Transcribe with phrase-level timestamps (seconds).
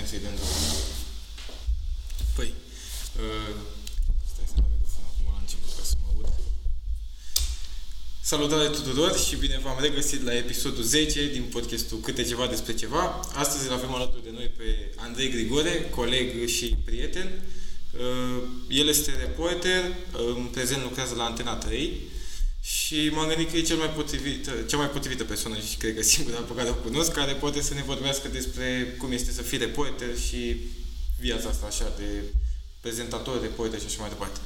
[0.00, 0.76] putem să-i dăm drumul.
[2.36, 2.50] Păi,
[3.24, 3.54] uh,
[4.32, 6.26] stai să dau microfonul acum la început ca să mă aud.
[8.30, 13.02] Salutare tuturor și bine v-am regăsit la episodul 10 din podcastul Câte ceva despre ceva.
[13.42, 17.28] Astăzi îl avem alături de noi pe Andrei Grigore, coleg și prieten.
[18.04, 22.00] Uh, El este reporter, uh, în prezent lucrează la Antena 3
[22.62, 26.02] și m-am gândit că e cel mai potrivit, cea mai potrivită persoană și cred că
[26.02, 29.58] singura pe care o cunosc, care poate să ne vorbească despre cum este să fii
[29.58, 30.56] reporter și
[31.18, 32.04] viața asta așa de
[32.80, 34.38] prezentator, reporter și așa mai departe.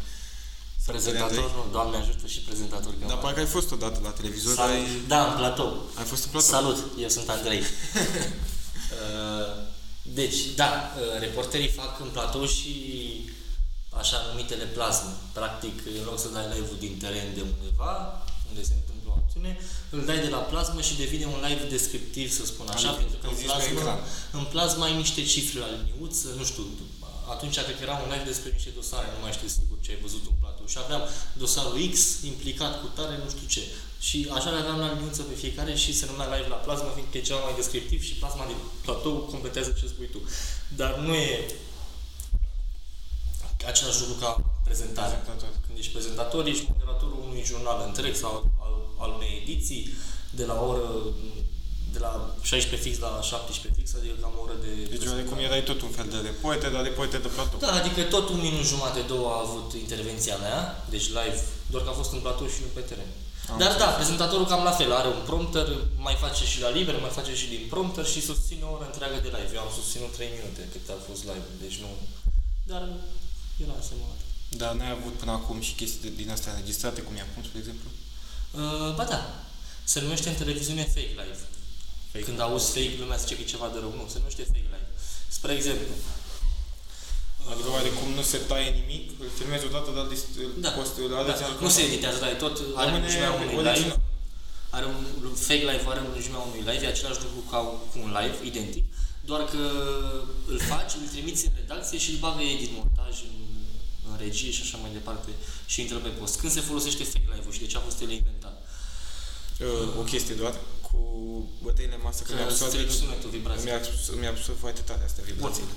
[0.87, 2.93] Prezentator, nu, Doamne ajută și prezentator.
[3.01, 4.75] că Dar mă- parcă ai fost odată la televizor, Salut.
[4.75, 5.91] ai, Da, în platou.
[5.95, 6.51] ai fost în platou.
[6.51, 7.63] Salut, eu sunt Andrei.
[8.95, 9.63] Uh,
[10.03, 12.71] deci, da, uh, reporterii fac în platou și
[14.01, 15.13] așa numitele plasme.
[15.39, 17.93] Practic, în loc să dai live-ul din teren de undeva,
[18.49, 19.53] unde se întâmplă o acțiune,
[19.95, 23.17] îl dai de la plasmă și devine un live descriptiv, să spun așa, Adică pentru
[23.21, 23.99] că în îl zici pe plasmă, ecran.
[24.39, 26.65] în plasmă ai niște cifre la liniuță, nu știu,
[27.35, 30.05] atunci cred că era un live despre niște dosare, nu mai știu sigur ce ai
[30.07, 30.67] văzut în platou.
[30.73, 31.03] Și aveam
[31.43, 31.97] dosarul X
[32.33, 33.63] implicat cu tare, nu știu ce.
[34.09, 37.17] Și așa le aveam la liniuță pe fiecare și se numea live la plasmă, fiindcă
[37.19, 40.21] e ceva mai descriptiv și plasma din platou completează ce spui tu.
[40.81, 41.31] Dar nu e
[43.73, 44.31] același lucru ca
[44.69, 45.15] prezentare.
[45.15, 45.53] Prezentator.
[45.67, 48.33] Când ești prezentator, ești moderatorul unui jurnal întreg sau
[48.65, 49.83] al, al unei ediții
[50.39, 50.87] de la o oră
[51.95, 55.11] de la 16 fix la 17 fix, adică cam o oră de Deci prezentare.
[55.15, 57.59] oarecum erai tot un fel de reporter, dar reporter de platou.
[57.65, 60.59] Da, adică tot un minut jumate, două a avut intervenția mea,
[60.95, 61.39] deci live,
[61.73, 63.11] doar că a fost în platou și nu pe teren.
[63.51, 63.89] Am Dar înțeles.
[63.91, 65.69] da, prezentatorul cam la fel, are un prompter,
[66.07, 69.17] mai face și la liber, mai face și din prompter și susține o oră întreagă
[69.25, 69.53] de live.
[69.57, 71.91] Eu am susținut 3 minute cât a fost live, deci nu...
[72.73, 72.83] Dar
[73.63, 74.29] era asemănător.
[74.63, 77.59] Dar n-ai avut până acum și chestii de- din astea înregistrate, cum e acum, spre
[77.63, 77.89] exemplu?
[78.61, 79.21] Uh, ba da,
[79.85, 81.45] se numește în televiziune fake live.
[82.13, 82.25] Fake.
[82.25, 83.93] Când auzi fake, lumea zice că e ceva de rău.
[83.99, 84.89] Nu, se numește fake live.
[85.37, 85.95] Spre exemplu,
[87.53, 90.71] Adică oarecum nu se taie nimic, îl filmezi odată, dar dis- îl Da.
[90.79, 91.65] poți, îl da, arăți altcum.
[91.67, 93.77] nu se editează, dar e tot are Rămâne lungimea unui original.
[93.79, 93.97] live.
[94.77, 97.59] Are un fake live, are lungimea unui live, e același lucru ca
[97.91, 98.85] cu un live, identic,
[99.31, 99.63] doar că
[100.53, 103.35] îl faci, îl trimiți în redacție și îl bagă ei din montaj, în,
[104.15, 105.31] în regie și așa mai departe
[105.67, 106.35] și intră pe post.
[106.41, 108.57] Când se folosește fake live-ul și de ce a fost el inventat?
[109.61, 110.55] Uh, o chestie doar
[110.87, 110.99] cu
[111.63, 113.65] bătăile în masă, că Că mi-a absorbe, strici sunetul, vibrație.
[113.65, 115.69] mi-a, abs- mi-a absorb foarte tare astea vibrațiile.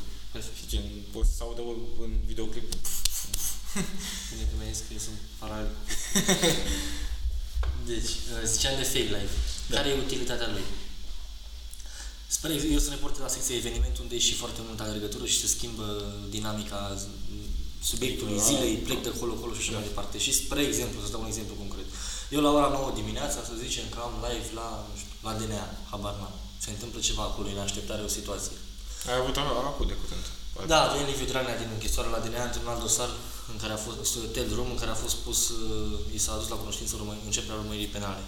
[0.58, 1.62] Și gen, poți să audă
[2.06, 2.68] în videoclip.
[4.32, 5.72] Bine că mi-ai zis că eu sunt paralel.
[7.92, 9.34] Deci, uh, ziceam de fake live.
[9.70, 9.76] Da.
[9.76, 10.62] Care e utilitatea lui?
[12.28, 15.40] Spre exemplu, eu sunt reporter la secția eveniment unde e și foarte multă alergătură și
[15.40, 15.86] se schimbă
[16.30, 17.27] dinamica z-
[17.92, 18.44] subiectului Da.
[18.50, 19.78] zilei, plec de acolo, acolo și așa Da.
[19.78, 20.16] mai departe.
[20.26, 21.88] Și spre exemplu, să dau un exemplu concret.
[22.36, 25.66] Eu la ora 9 dimineața, să zicem că am live la, nu știu, la DNA,
[25.92, 26.36] habar n-am.
[26.64, 28.56] Se întâmplă ceva acolo, în așteptare o situație.
[29.10, 29.36] Ai avut
[29.72, 30.26] acum de curând.
[30.74, 33.10] Da, vine Liviu Dragnea din închisoare la DNA într-un alt dosar
[33.52, 36.48] în care a fost Ted Room, în care a fost pus, uh, i s-a adus
[36.54, 38.24] la cunoștință urmă- începerea urmăririi penale.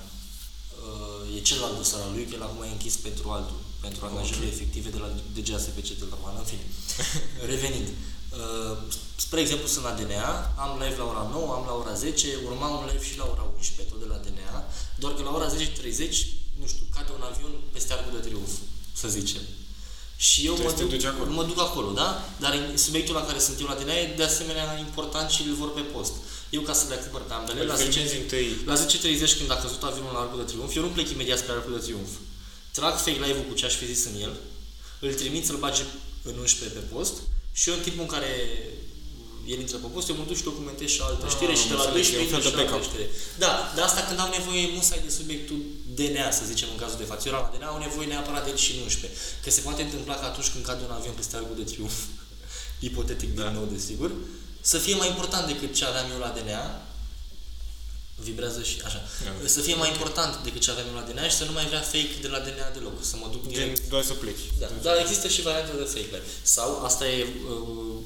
[0.89, 4.47] Uh, E celălalt dosar al lui, că el acum e închis pentru altul, pentru angajările
[4.55, 6.65] efective de la DGASPC Tâltăman, în fine.
[7.51, 7.87] Revenind.
[7.89, 8.77] Uh,
[9.25, 10.29] Spre exemplu, sunt la DNA,
[10.63, 13.43] am live la ora 9, am la ora 10, urma un live și la ora
[13.57, 14.55] 11, tot de la DNA,
[15.01, 15.57] doar că la ora 10.30,
[16.59, 18.53] nu știu, cade un avion peste Arcul de Triunf,
[19.01, 19.41] să zicem.
[20.27, 21.29] Și eu mă Trebuie să te duc, duci acolo.
[21.39, 22.09] mă duc acolo, da?
[22.43, 22.53] Dar
[22.85, 25.81] subiectul la care sunt eu la DNA e de asemenea important și îl vor pe
[25.93, 26.13] post.
[26.49, 28.49] Eu ca să le acopăr pe ambele, la Îl 10, filmezi întâi.
[28.65, 31.51] la 10.30 când a căzut avionul la Arcul de Triunf, eu nu plec imediat spre
[31.51, 32.11] Arcul de Triunf.
[32.71, 34.33] Trag fake live-ul cu ce aș fi zis în el,
[35.05, 35.83] îl trimit să-l bage
[36.29, 37.13] în 11 pe post
[37.59, 38.29] și eu în timpul în care
[39.53, 41.73] el intră pe post, eu mă duc și documentez și altă Ah, știre și de
[41.79, 42.89] la înțeleg, 12 e un fel intru de și la altă backup.
[42.89, 43.05] știre.
[43.43, 45.59] Da, dar asta când am nevoie musai de subiectul
[45.97, 47.23] DNA, să zicem, în cazul de față.
[47.27, 49.19] Eu la DNA au nevoie neapărat de el și în 11.
[49.43, 51.97] Că se poate întâmpla că atunci când cade un avion peste Arcul de Triunf,
[52.89, 53.43] ipotetic Da.
[53.45, 54.09] din nou, desigur,
[54.71, 56.63] să fie mai important decât ce aveam eu la DNA,
[58.15, 59.01] vibrează și așa.
[59.23, 59.47] Da.
[59.55, 61.81] Să fie mai important decât ce aveam eu la DNA și să nu mai vrea
[61.93, 63.89] fake de la DNA deloc, să mă duc Gen, direct.
[63.89, 64.43] doar să pleci.
[64.59, 66.27] Da, dar există și variante de fake live.
[66.41, 67.97] Sau asta e uh,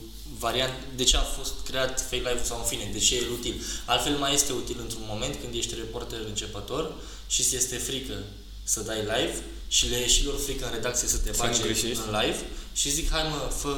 [0.46, 3.32] variant, de ce a fost creat fake live-ul sau în fine, de ce e el
[3.32, 3.56] util.
[3.86, 6.94] Altfel mai este util într-un moment când ești reporter începător
[7.28, 8.18] și ți este frică
[8.64, 9.36] să dai live
[9.68, 12.00] și le e și lor frică în redacție să te Să nu bage greșești.
[12.08, 12.40] în live
[12.80, 13.74] și zic, hai mă, fă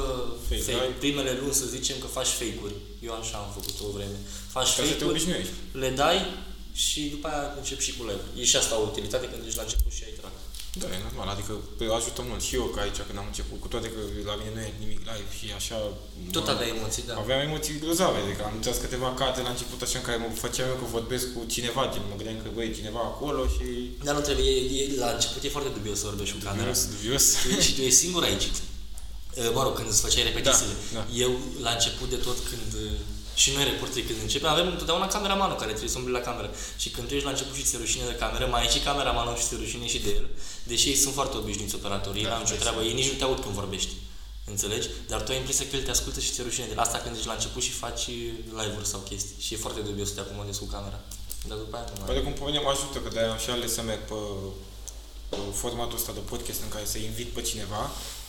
[0.48, 0.94] Fake fake, live.
[1.04, 2.74] primele luni să zicem că faci fake-uri.
[3.06, 4.18] Eu așa am făcut o vreme.
[4.56, 5.52] Faci Ca să te fake-uri, obișnuiești.
[5.82, 6.18] le dai
[6.84, 8.24] și după aia încep și cu live.
[8.40, 10.34] E și asta o utilitate când ești la început și ai trac.
[10.82, 12.42] Da, e normal, adică pe- ajută mult.
[12.48, 14.00] Și eu ca aici când am început, cu toate că
[14.30, 15.78] la mine nu e nimic live și așa...
[16.36, 17.14] Tot mă- avea emoții, da.
[17.24, 20.68] Aveam emoții grozave, adică am tras câteva cadre la început așa în care mă făceam
[20.72, 23.66] eu că vorbesc cu cineva, gen mă gândeam că băi, e cineva acolo și...
[24.06, 26.70] Dar nu trebuie, e, e, la început e foarte dubios să vorbești cu camera.
[26.72, 27.24] Dubios, dubios.
[27.42, 28.46] Tu, și tu ești singur aici.
[29.36, 30.74] Uh, Mă rog, când îți făceai repetițiile.
[30.92, 31.04] Da, da.
[31.24, 31.32] Eu,
[31.66, 32.90] la început de tot, când uh,
[33.42, 36.48] și noi reporteri când începem, avem întotdeauna cameramanul care trebuie să umble la cameră.
[36.82, 38.78] Și când tu ești la început și ți se rușine de cameră, mai ai și
[38.88, 40.26] cameramanul și ți se rușine și de el.
[40.70, 43.16] Deși ei sunt foarte obișnuiți operatorii, Da, da, n-am nicio hai treabă, ei nici nu
[43.18, 43.92] te aud când vorbești.
[44.52, 44.88] Înțelegi?
[45.10, 46.78] Dar tu ai impresia că el te ascultă și ți-e rușine de el.
[46.78, 48.04] Asta când ești la început și faci
[48.60, 49.36] live-uri sau chestii.
[49.44, 50.98] Și e foarte dubios să te acomodezi cu camera.
[51.48, 52.06] Dar după aia nu mai...
[52.08, 54.18] Poate cum pe mine mă ajută, că de-aia am și ales să merg pe,
[55.28, 57.82] pe formatul ăsta de podcast în care să invit pe cineva,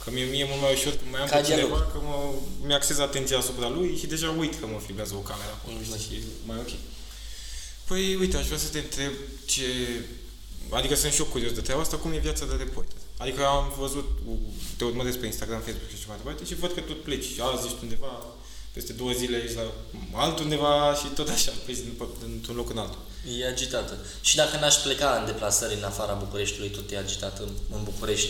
[0.07, 1.91] că mie, mie e mult mai ușor când mai am Ca pe cineva, dialog.
[1.93, 2.15] că mă,
[2.67, 6.01] mi-axez atenția asupra lui și deja uit că mă filmează o cameră acolo Exact.
[6.01, 6.71] și e mai ok.
[7.87, 9.11] Păi, uite, aș vrea să te întreb
[9.45, 9.65] ce...
[10.69, 12.97] Adică sunt și eu curios de treaba asta, cum e viața de reporter.
[13.17, 14.07] Adică am văzut,
[14.77, 17.25] te urmăresc pe Instagram, Facebook și așa mai departe și văd că tot pleci.
[17.39, 18.25] Azi ești undeva,
[18.73, 19.65] peste două zile ești la
[20.13, 21.97] altundeva și tot așa, pleci din-
[22.33, 22.99] într-un loc în altul.
[23.39, 23.97] E agitată.
[24.21, 28.29] Și dacă n-aș pleca în deplasări în afara Bucureștiului, tot e agitat în, în București.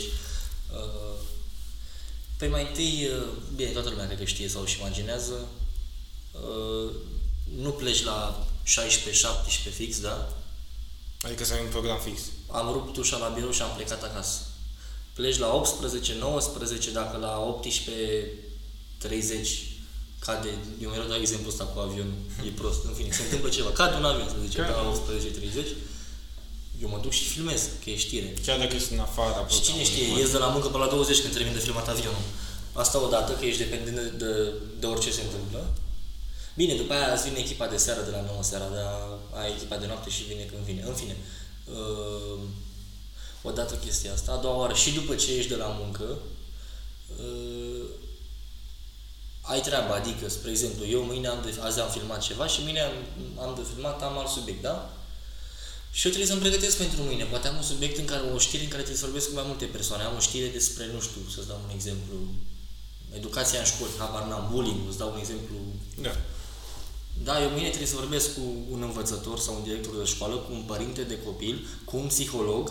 [0.74, 1.16] Uh,
[2.38, 3.24] Păi mai întâi, uh,
[3.56, 5.48] bine, toată lumea cred că știe sau își imaginează,
[6.32, 6.92] uh,
[7.62, 10.30] nu pleci la 16-17 fix, da?
[11.22, 12.22] Adică să ai un program fix.
[12.52, 14.40] Am rupt ușa la birou și am plecat acasă.
[15.14, 17.68] Pleci la 18, 19, dacă la 18.30
[20.20, 20.50] cade,
[20.82, 22.14] eu mereu dau exemplu ăsta cu avionul,
[22.46, 24.74] e prost, în fine, se întâmplă ceva, cade un avion, să zicem, Cade.
[24.74, 24.92] la
[25.62, 25.97] 18.30, eu
[26.98, 28.34] mă duc și filmez, că e știre.
[28.46, 31.22] Chiar dacă ești în afara Și cine știe, ies de la muncă pe la 20
[31.22, 32.26] când termin de filmat avionul.
[32.74, 35.74] Asta odată, că ești dependent de, de, de orice se întâmplă.
[36.56, 38.94] Bine, după aia îți vine echipa de seară de la 9 seara, dar
[39.42, 40.82] ai echipa de noapte și vine când vine.
[40.82, 41.16] În fine,
[41.66, 42.40] uh,
[43.42, 44.32] odată chestia asta.
[44.32, 46.08] A doua oară, și după ce ești de la muncă,
[47.20, 47.86] uh,
[49.42, 52.82] ai treaba, adică, spre exemplu, eu mâine am de, azi am filmat ceva și mâine
[52.82, 52.94] am,
[53.46, 54.97] am de filmat, am alt subiect, da?
[55.92, 57.24] Și eu trebuie să-mi pregătesc pentru mâine.
[57.24, 59.48] Poate am un subiect în care, o știre în care trebuie să vorbesc cu mai
[59.48, 60.04] multe persoane.
[60.04, 62.16] Am o știre despre, nu știu, să-ți dau un exemplu,
[63.20, 65.56] educația în școli, habar n-am, bullying, îți dau un exemplu.
[66.08, 66.14] Da.
[67.28, 68.44] Da, eu mâine trebuie să vorbesc cu
[68.74, 71.56] un învățător sau un director de școală, cu un părinte de copil,
[71.90, 72.64] cu un psiholog.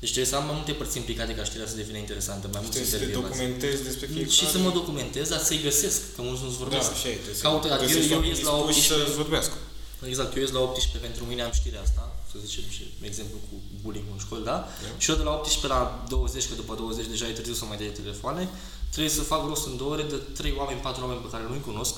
[0.00, 2.76] Deci trebuie să am mai multe părți implicate ca știrea să devină interesantă, mai mulți
[2.76, 3.38] Trebuie să te intervievați.
[3.38, 4.36] documentezi despre fiecare.
[4.38, 6.90] Și să mă documentez, dar să-i găsesc, că mulți nu-ți Da, vorbesc.
[6.96, 7.16] așa e.
[7.24, 9.56] Trebuie să Caută, adică eu, găsești eu oameni ies la dispuși 18, să vorbească.
[10.12, 13.54] Exact, eu ies la 18 pentru mine am știrea asta, să zicem și exemplu cu
[13.82, 14.58] bullying în școli, da?
[14.82, 14.98] Da.
[14.98, 17.76] Și eu de la 18 la 20, că după 20 deja e târziu să mai
[17.76, 18.48] dai telefoane,
[18.90, 21.60] trebuie să fac rost în două ore de 3 oameni, 4 oameni pe care nu-i
[21.60, 21.94] cunosc,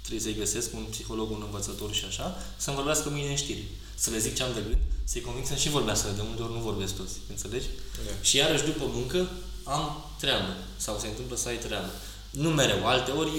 [0.00, 2.26] trebuie să-i găsesc, un psiholog, un învățător și așa,
[2.56, 3.64] să-mi vorbească mâine în știri.
[3.94, 6.52] Să le zic ce am de gând, să-i convinc să și vorbească, de multe ori
[6.52, 7.66] nu vorbesc toți, înțelegi?
[8.06, 8.12] Da.
[8.20, 9.30] Și iarăși după muncă
[9.64, 11.90] am treabă, sau se întâmplă să ai treabă.
[12.30, 13.30] Nu mereu, alte ori,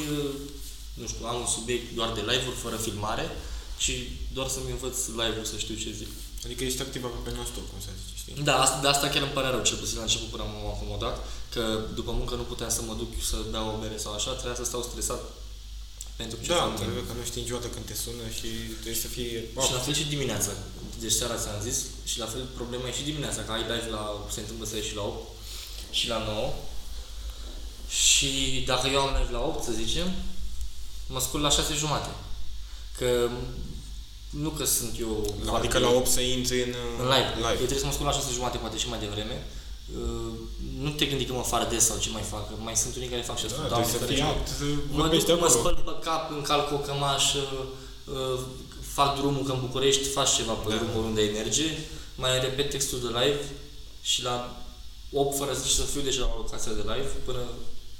[0.93, 3.29] nu știu, am un subiect doar de live-uri fără filmare
[3.77, 3.93] și
[4.33, 6.07] doar să-mi învăț live-ul să știu ce zic.
[6.45, 8.43] Adică ești activ aproape non-stop, cum să zice, știi?
[8.49, 11.15] Da, asta, de asta chiar îmi pare rău, cel puțin la început până m-am acomodat,
[11.53, 11.63] că
[11.99, 14.65] după muncă nu puteam să mă duc să beau o bere sau așa, trebuia să
[14.69, 15.21] stau stresat
[16.21, 16.81] pentru ce Da, fac mâine.
[16.83, 18.49] trebuie că nu știi niciodată când te sună și
[18.81, 19.31] trebuie să fie...
[19.65, 20.51] Și la fel și dimineața.
[21.03, 21.77] Deci seara ți-am zis
[22.11, 24.03] și la fel problema e și dimineața, că ai live la,
[24.33, 25.27] se întâmplă să ieși la 8
[25.99, 26.53] și la 9
[27.89, 30.07] și dacă eu am live la 8, să zicem,
[31.07, 32.09] mă scul la 6 jumate.
[32.97, 33.29] Că
[34.29, 35.35] nu că sunt eu...
[35.45, 37.29] La, adică la 8 să intri în, în live.
[37.35, 37.55] Eu live.
[37.55, 39.47] trebuie să mă scul la 6 jumate, poate și mai devreme.
[39.99, 40.31] Uh,
[40.85, 43.07] Nu te gândi că mă afară des sau ce mai fac, că mai sunt unii
[43.07, 43.61] care fac și asta.
[43.61, 44.39] Da, Doamne trebuie să fii ferește.
[44.39, 45.59] apt, să Mă vorbești duc, mă acolo.
[45.59, 47.43] spăl pe cap, încalc o cămașă,
[48.15, 48.39] uh,
[48.97, 50.75] fac drumul că în București faci ceva pe Da.
[50.75, 51.67] drumul unde ai merge,
[52.21, 53.43] mai repet textul de live
[54.01, 54.35] și la
[55.13, 57.43] 8 fără să să fiu deja la locația de live până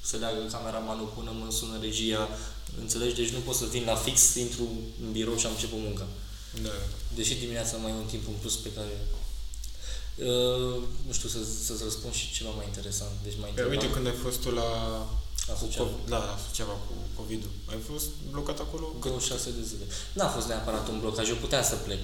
[0.09, 2.21] să leagă cameramanul, până mă sună regia,
[2.79, 3.15] înțelegi?
[3.15, 4.67] Deci nu pot să vin la fix, intru
[5.03, 6.07] în birou și am început munca.
[6.63, 6.69] Da.
[7.15, 8.93] Deși dimineața mai e un timp în plus pe care
[10.29, 13.11] Uh, nu știu, să, să-ți răspund și ceva mai interesant.
[13.23, 14.69] Deci mai Păi, uite, când ai fost tu la...
[15.49, 15.89] La Suceava.
[15.89, 17.49] cu- Da, la ceva cu COVID-ul.
[17.73, 18.85] Ai fost blocat acolo?
[18.99, 19.85] 26 de zile.
[20.13, 21.99] N-a fost neapărat un blocaj, eu puteam să plec.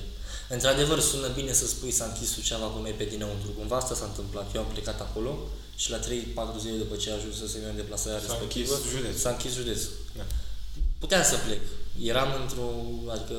[0.49, 3.49] Într-adevăr, sună bine să spui s-a închis Suceava cum e pe dinăuntru.
[3.57, 4.55] Cumva asta s-a întâmplat.
[4.55, 5.31] Eu am plecat acolo
[5.75, 6.03] și la 3-4
[6.61, 9.19] zile după ce ajunsesem eu în deplasarea S-a respectivă, închis județul.
[9.19, 9.91] s-a închis județul.
[10.19, 10.25] Da.
[10.99, 11.61] Puteam să plec.
[12.11, 12.67] Eram într-o,
[13.13, 13.35] adică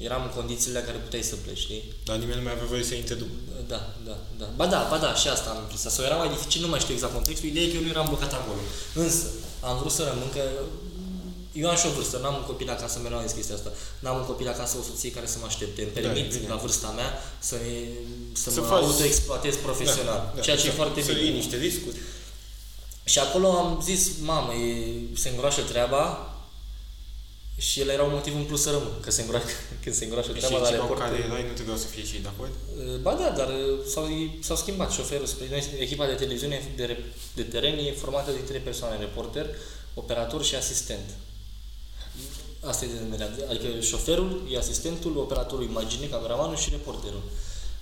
[0.00, 1.82] eram în condițiile la care puteai să pleci, știi?
[2.04, 3.30] Dar nimeni nu mai avea voie să intre după.
[3.68, 4.48] Da, da, da.
[4.56, 5.90] Ba da, ba da, și asta am impresia.
[5.90, 7.48] Sau era mai dificil, nu mai știu exact contextul.
[7.48, 8.60] Ideea e că eu nu eram blocat acolo.
[8.94, 9.26] Însă,
[9.60, 10.42] am vrut să rămân, că
[11.52, 13.70] eu am și o vârstă, n-am un copil acasă, mereu am zis chestia asta.
[13.98, 15.82] N-am un copil acasă, o soție care să mă aștepte.
[15.82, 16.48] Îmi permit, bine.
[16.48, 17.56] la vârsta mea, să,
[18.32, 20.34] să, Să mă faci- autoexploatez profesional.
[20.42, 21.24] ceea ce e să- foarte să bine.
[21.24, 21.96] iei niște riscuri.
[23.04, 26.31] Și acolo am zis, mamă, e, se îngroașă treaba,
[27.56, 29.46] Și ele erau motiv în plus să rămân, că se îngroașă,
[29.82, 31.00] când se îngroașă Și treaba la ceva aeroport.
[31.00, 32.52] care erai nu trebuia să fie și de acord?
[33.02, 34.06] Ba da, dar uh, s-au,
[34.40, 35.26] s-au schimbat șoferul.
[35.26, 37.04] spre- Noi, echipa de televiziune de, re-
[37.34, 39.46] de teren e formată din trei persoane, reporter,
[39.94, 41.08] operator și asistent.
[42.60, 43.30] Asta e denumirea.
[43.48, 47.22] Adică șoferul e asistentul, operatorul imagine, cameramanul și reporterul.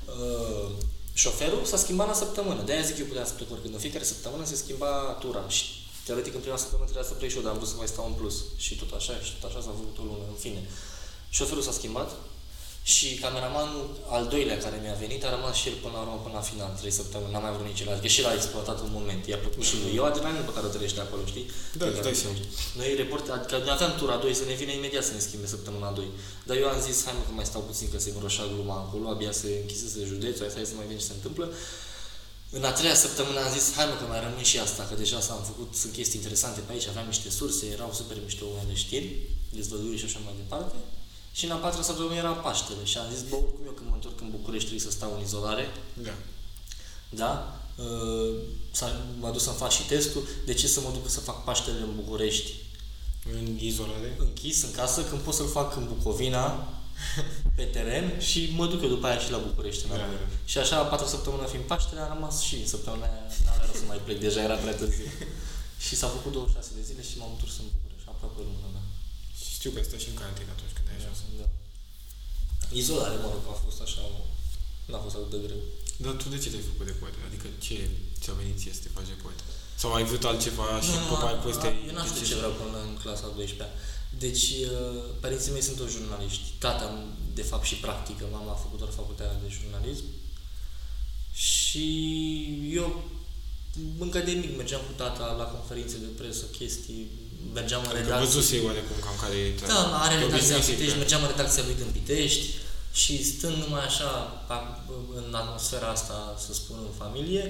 [0.07, 0.71] Uh,
[1.12, 2.62] șoferul s-a schimbat la săptămână.
[2.62, 3.75] De-aia zic eu puteam să plec oricând.
[3.75, 5.45] În fiecare săptămână se schimba tura.
[5.49, 5.65] Și
[6.07, 8.07] teoretic în prima săptămână trebuia să plec și eu, dar am vrut să mai stau
[8.07, 8.37] în plus.
[8.64, 10.25] Și tot așa, și tot așa s-a făcut o lună.
[10.35, 10.61] În fine.
[11.37, 12.11] Șoferul s-a schimbat
[12.95, 13.85] și cameramanul
[14.16, 16.71] al doilea care mi-a venit a rămas și el până la urmă, până la final,
[16.80, 19.40] trei săptămâni, n-a mai vrut nici el, adică și el a exploatat un moment, i-a
[19.45, 19.92] plăcut și lui.
[19.99, 21.47] Eu adrenalinul pe care o trăiești acolo, știi?
[21.78, 22.35] Da, Pe îți care dai o seama.
[22.37, 22.57] trăiești.
[22.78, 25.90] Noi report, adică noi aveam tura 2 să ne vină imediat să ne schimbe săptămâna
[25.99, 26.07] 2.
[26.49, 29.04] Dar eu am zis, hai mă că mai stau puțin că se îngroșa gluma acolo,
[29.09, 31.47] abia se închisese județul, hai să mai vedem ce se întâmplă.
[32.50, 35.21] În a treia săptămână am zis, hai mă că mai rămân și asta, că deja
[35.21, 38.75] s-am făcut, sunt chestii interesante pe aici, aveam niște surse, erau super mișto oameni de
[38.85, 39.09] știri,
[39.57, 40.75] dezvăluiri și așa mai departe.
[41.33, 43.95] Și în a patra săptămână era Paștele și am zis, bă, oricum eu când mă
[43.95, 45.64] întorc în București trebuie să stau în izolare,
[46.07, 46.14] Da.
[47.21, 47.33] da?
[47.85, 48.35] Uh,
[48.71, 51.80] s-a- m-a dus să-mi fac și testul, de ce să mă duc să fac Paștele
[51.80, 52.50] în București?
[53.33, 54.16] În izolare?
[54.19, 56.69] Închis în casă, când pot să-l fac în Bucovina,
[57.57, 60.07] pe teren și mă duc eu după aia și la București înapoi.
[60.14, 60.28] Da, da.
[60.50, 63.66] Și așa, a patra săptămână fiind Paștele, am rămas și în săptămâna aia, n-am avea
[63.69, 65.09] rost să mai plec, deja era prea târziu.
[65.85, 68.83] și s-a făcut 26 de zile și m-am întors în București, aproape o lună, da.
[69.40, 71.19] Și știu că stai și în carantină atunci când ai ajuns.
[71.42, 71.49] da.
[72.80, 74.02] Izolare, mă rog, a fost așa,
[74.90, 75.61] n-a fost atât de greu.
[76.04, 77.14] Dar tu de ce te-ai făcut de poet?
[77.28, 77.76] Adică ce
[78.23, 79.38] ți-a venit ție să te faci de poet?
[79.83, 81.66] Sau ai vrut altceva și Nu, după a- aia peste...
[81.71, 83.69] a- Eu n-am știut ce vreau până în clasa a 12-a.
[84.19, 86.43] Deci, uh, părinții mei sunt toți jurnaliști.
[86.59, 88.25] Tata, de fapt, și practică.
[88.33, 90.05] Mama a făcut doar facultatea de jurnalism.
[91.33, 91.87] Și
[92.73, 93.02] eu
[93.99, 97.07] încă de mic mergeam cu tata la conferințe de presă, chestii,
[97.55, 98.26] mergeam în Adică redacție.
[98.26, 99.73] văzuse oarecum cam care e treaba.
[99.75, 101.02] Da, are Te redacția în obișnuisi Pitești, cu ea.
[101.02, 102.47] mergeam în redacția lui din Pitești
[102.93, 104.11] și stând numai așa
[104.49, 104.73] pa-
[105.21, 107.45] în atmosfera asta, să spun, în familie,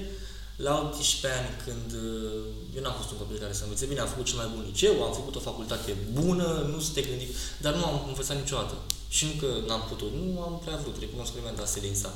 [0.67, 2.43] la 18 ani când uh,
[2.75, 5.03] eu n-am fost un copil care să învețe bine, am făcut cel mai bun liceu,
[5.03, 7.27] am făcut o facultate bună, nu să te gândi,
[7.63, 8.75] dar nu am învățat niciodată.
[9.15, 12.09] Și nu că n-am putut, nu am prea vrut, recunosc că mi-am dat silința.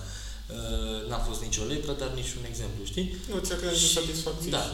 [0.55, 3.05] Uh, N-am fost nicio lepră, dar nici un exemplu, știi?
[3.29, 4.61] Nu, ți-a creat Și- satisfacție Da.
[4.63, 4.73] și...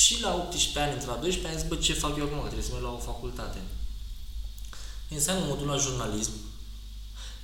[0.00, 2.38] Și la 18 ani, între la 12 ani, am zis, bă, ce fac eu acum?
[2.40, 3.58] Că trebuie să merg la o facultate.
[5.16, 6.32] Înseamnă modul la jurnalism.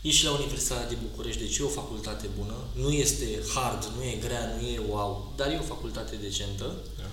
[0.08, 2.54] E și la Universitatea din București, deci e o facultate bună.
[2.82, 6.66] Nu este hard, nu e grea, nu e wow, dar e o facultate decentă.
[6.98, 7.04] Da.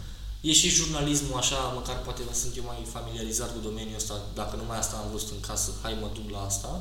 [0.41, 4.77] E și jurnalismul așa, măcar poate sunt eu mai familiarizat cu domeniul ăsta, dacă numai
[4.77, 6.71] asta am văzut în casă, hai mă duc la asta.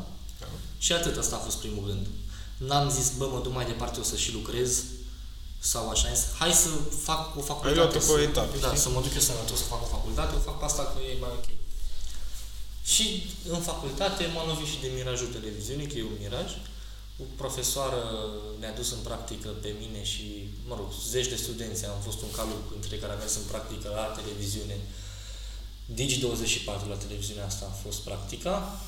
[0.40, 0.46] Da.
[0.78, 2.06] Și atât, asta a fost primul gând.
[2.68, 4.82] N-am zis, bă, mă duc mai departe, o să și lucrez,
[5.58, 6.68] sau așa, am zis, hai să
[7.08, 7.74] fac o facultate.
[7.78, 8.78] luat-o pe să- etape, Da, știi?
[8.84, 11.16] să mă duc eu sănătos să fac o facultate, o fac pe asta că e
[11.20, 11.48] mai ok.
[12.94, 13.06] Și
[13.54, 16.48] în facultate m-am lovit și de Mirajul Televiziunii, că e un miraj.
[17.22, 18.02] O profesoară
[18.60, 20.24] ne-a dus în practică pe mine și,
[20.68, 21.86] mă rog, zeci de studenți.
[21.86, 24.76] Am fost un calup între care am mers în practică la televiziune.
[25.96, 28.80] Digi24 la televiziunea asta a fost practica.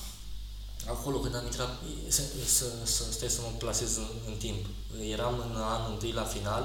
[0.88, 1.72] Acolo când am intrat,
[2.08, 4.66] să, să, să stai să mă plasez în, în timp.
[5.10, 6.64] Eram în anul întâi la final.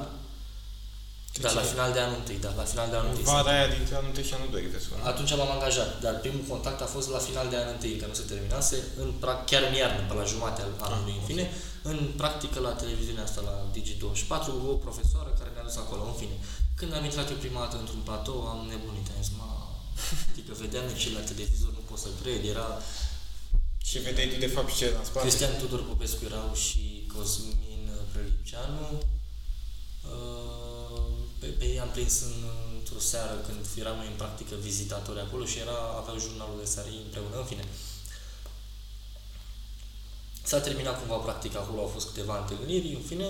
[1.46, 1.72] Da, la ce?
[1.74, 3.24] final de anul întâi, da, la final de anul întâi.
[3.34, 4.98] Vara aia dintre anul 1 și anul 2, te spun.
[5.12, 8.16] Atunci m-am angajat, dar primul contact a fost la final de an întâi, că nu
[8.20, 11.46] se terminase, în pra- chiar în iarnă, pe la jumate al anului, în fine,
[11.92, 16.36] în practică la televiziunea asta, la Digi24, o profesoară care ne-a dus acolo, în fine.
[16.80, 19.50] Când am intrat eu prima dată într-un platou, am nebunit, am zis, ma,
[20.32, 22.68] adică vedeam și la televizor, nu pot să cred, era
[23.90, 25.26] Și vedeai tu de fapt ce era în spate.
[25.26, 28.86] Cristian Tudor Popescu erau și Cosmin Prelipceanu.
[30.12, 30.67] Uh,
[31.40, 32.36] Pe, pe ei am prins în,
[32.78, 36.90] într-o seară când eram noi în practică vizitatori acolo și era, aveau jurnalul de seară
[36.90, 37.66] ei împreună, în fine.
[40.44, 43.28] S-a terminat cumva practica acolo, au fost câteva întâlniri, în fine.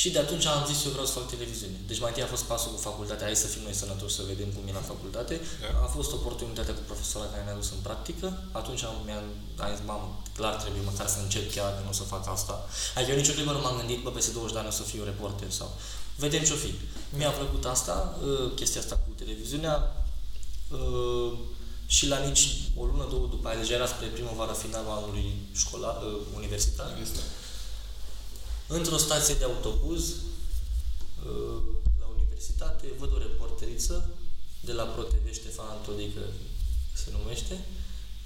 [0.00, 1.78] Și de atunci am zis eu vreau să fac televiziune.
[1.86, 4.50] Deci mai întâi a fost pasul cu facultatea, hai să fim noi sănătoși, să vedem
[4.52, 5.34] cum e la facultate.
[5.62, 5.70] Da.
[5.86, 8.26] A fost oportunitatea cu profesora care ne-a dus în practică.
[8.60, 9.24] Atunci am, mi-am
[9.62, 12.54] am zis, mamă, clar trebuie măcar să încep chiar că nu o să fac asta.
[12.94, 15.04] Adică eu nicio clipă nu m-am gândit, bă, peste 20 de ani o să fiu
[15.04, 15.70] reporter sau...
[16.18, 16.74] Vedem ce-o fi.
[17.16, 20.04] Mi-a plăcut asta, uh, chestia asta cu televiziunea.
[20.70, 21.32] uh,
[21.86, 25.96] Și la nici o lună, două după aia, deja era spre primăvară finalul anului școlar,
[26.02, 26.98] uh, universitar.
[27.02, 27.18] Este.
[28.66, 31.60] Într-o stație de autobuz, uh,
[32.00, 34.10] la universitate, văd o reporteriță
[34.60, 36.20] de la ProTV, Ștefan Antodică
[36.92, 37.54] se numește,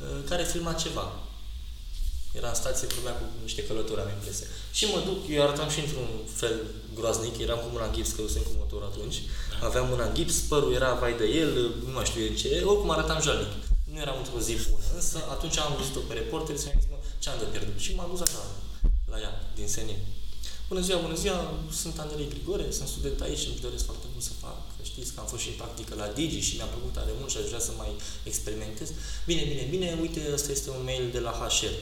[0.00, 1.12] uh, care filma ceva.
[2.38, 4.46] Era în stație, vorbea cu niște călători, am impresia.
[4.72, 6.08] Și mă duc, eu arătam și într-un
[6.40, 6.54] fel
[6.98, 9.16] groaznic, eram cu mâna în gips, că eu cu motor atunci.
[9.68, 11.52] Aveam mâna în gips, părul era vai de el,
[11.86, 13.52] nu mai știu eu ce, oricum arătam jalnic.
[13.92, 16.98] Nu eram într-o zi bună, însă atunci am văzut-o pe reporter și am zis, mă,
[17.22, 17.78] ce am de pierdut?
[17.84, 18.42] Și m-am dus așa
[19.12, 20.00] la ea, din senin.
[20.68, 21.38] Bună ziua, bună ziua,
[21.82, 24.56] sunt Andrei Grigore, sunt student aici și îmi doresc foarte mult să fac.
[24.90, 27.38] Știți că am fost și în practică la Digi și mi-a plăcut tare mult și
[27.40, 27.90] aș vrea să mai
[28.30, 28.88] experimentez.
[29.26, 31.74] Bine, bine, bine, uite, ăsta este un mail de la HR.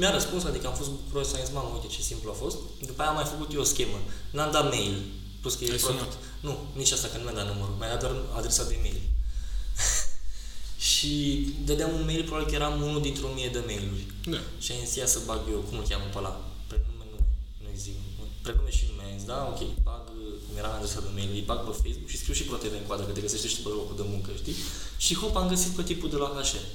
[0.00, 2.56] Mi-a răspuns, adică am fost bucuros, am zis, mamă, uite ce simplu a fost.
[2.90, 3.98] După aia am mai făcut eu o schemă.
[4.36, 4.94] N-am dat mail,
[5.40, 6.12] plus că e Ai sunat?
[6.46, 7.74] Nu, nici asta, că nu mi-a dat numărul.
[7.78, 9.00] Mi-a dat doar adresa de mail.
[10.90, 11.12] și
[11.68, 14.06] dădeam un mail, probabil că eram unul dintr-o mie de mail-uri.
[14.34, 14.40] Da.
[14.64, 16.32] Și am zis, ia să bag eu, cum îl cheamă pe ăla?
[16.68, 17.26] Prenume, nume,
[17.62, 17.94] nu-i zic.
[18.46, 19.02] Prenume și nume.
[19.10, 20.04] Am zis, da, ok, bag,
[20.44, 23.02] cum era adresa de mail, îi bag pe Facebook și scriu și ProTV în coadă,
[23.02, 24.56] că te găsește și pe locul de muncă, știi?
[25.04, 26.66] Și hop, am găsit pe tipul de la HR.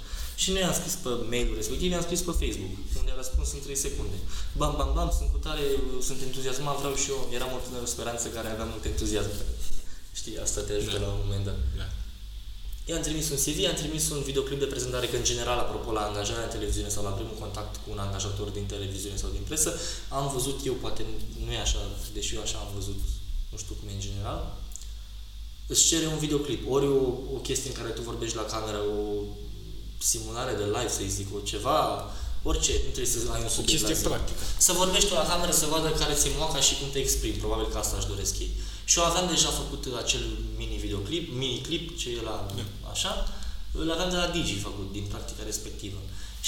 [0.41, 3.61] Și noi am scris pe mail-ul respectiv, i-am scris pe Facebook, unde a răspuns în
[3.61, 4.17] 3 secunde.
[4.59, 5.63] Bam, bam, bam, sunt cu tare,
[6.07, 7.21] sunt entuziasmat, vreau și eu.
[7.37, 9.33] Eram o tânără speranță care avea mult entuziasm.
[10.19, 11.03] Știi, asta te ajută Da.
[11.05, 11.59] la un moment dat.
[11.81, 11.87] Da.
[12.89, 16.03] I-am trimis un CV, i-am trimis un videoclip de prezentare, că în general, apropo, la
[16.09, 19.69] angajarea în televiziune sau la primul contact cu un angajator din televiziune sau din presă,
[20.09, 21.01] am văzut eu, poate
[21.45, 21.79] nu e așa,
[22.13, 22.99] deși eu așa am văzut,
[23.51, 24.57] nu știu cum e în general,
[25.67, 27.01] îți cere un videoclip, ori o,
[27.35, 29.23] o chestie în care tu vorbești la cameră, o
[30.11, 31.79] simulare de live, să-i zic, o ceva,
[32.49, 34.07] orice, nu trebuie să ai un O subiect chestie la zi.
[34.11, 34.41] practică.
[34.67, 37.41] Să vorbești tu la cameră, să vadă care ți-e moaca și cum te exprimi.
[37.43, 38.51] Probabil că asta își doresc ei.
[38.89, 40.23] Și eu aveam deja făcut acel
[40.59, 42.35] mini videoclip, mini clip, ce e la
[42.93, 43.11] așa,
[43.81, 45.99] îl aveam de la Digi făcut, din practica respectivă.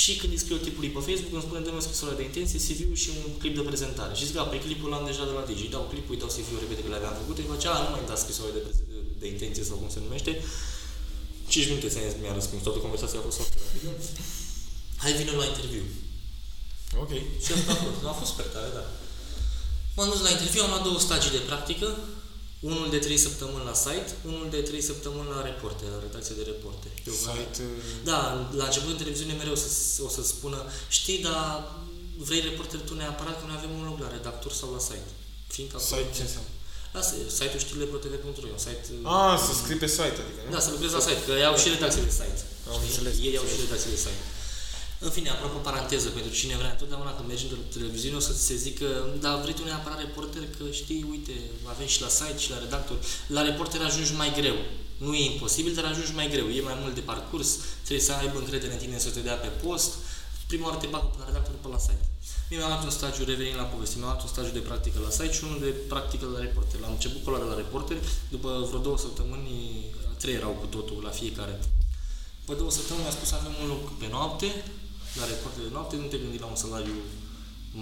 [0.02, 2.98] Și când îi scriu tipului pe Facebook, îmi spune, dă-mi o scrisoare de intenție, CV-ul
[3.04, 4.14] și un clip de prezentare.
[4.20, 5.74] Și zic, a, pe clipul l-am deja de la Digi.
[5.76, 8.16] Dau clipul, îi dau CV-ul repede că le-aveam făcut, îi face, a, nu mai da
[8.24, 8.88] scrisoare de, preze-
[9.22, 10.32] de intenție sau cum se numește.
[11.48, 13.90] 5 minute ți-am zis, mi-a răspuns, toată conversația a fost foarte rapidă.
[15.04, 15.84] Hai, vină la interviu.
[17.04, 17.12] Ok.
[17.44, 18.00] Și asta a fost.
[18.12, 18.84] A fost super tare, da.
[19.96, 21.88] M-am dus la interviu, am luat două stagii de practică,
[22.60, 26.46] unul de 3 săptămâni la site, unul de 3 săptămâni la reporte, la redacție de
[26.54, 26.88] reporte.
[27.08, 28.20] Eu, Site, uh, Da,
[28.60, 29.68] la început în televiziune mereu să,
[30.08, 30.60] o să spună,
[30.98, 31.48] știi, dar
[32.28, 35.12] vrei reporter tu neapărat că noi avem un loc la redactor sau la site.
[35.48, 36.50] Fiindcă acolo- site ce înseamnă?
[36.96, 38.84] Lasă, site-ul știrile protv.ro, e un site...
[39.18, 40.52] Ah, să scrii pe site, adică, nu?
[40.56, 42.42] Da, să lucrezi la site, că iau și redacție de site.
[42.72, 42.90] Am știi?
[42.92, 43.64] înțeles, Ei am au și înțeles.
[43.66, 44.24] redacție de site.
[45.06, 48.44] În fine, apropo, paranteză, pentru cine vrea, întotdeauna când mergi într-o televiziune o să ți
[48.50, 48.88] se zică,
[49.26, 51.36] da, vrei tu neapărat reporter, că știi, uite,
[51.74, 52.98] avem și la site și la redactor.
[53.38, 54.58] La reporter ajungi mai greu.
[55.06, 56.48] Nu e imposibil, dar ajungi mai greu.
[56.58, 57.50] E mai mult de parcurs,
[57.88, 59.92] trebuie să aibă încredere în tine să te dea pe post.
[60.48, 62.06] Prima oară te bagă pe la redactor, pe la site.
[62.50, 65.12] Mie mi-am luat un stagiu, revenind la poveste, mi-am luat un stagiu de practică la
[65.18, 66.80] site și unul de practică la reporter.
[66.84, 67.98] Am început cu ăla de la reporter,
[68.36, 69.56] după vreo două săptămâni,
[70.22, 71.56] trei erau cu totul la fiecare.
[72.42, 74.48] După două săptămâni mi-a spus avem un loc pe noapte,
[75.20, 76.98] la reporter de noapte, nu te gândi la un salariu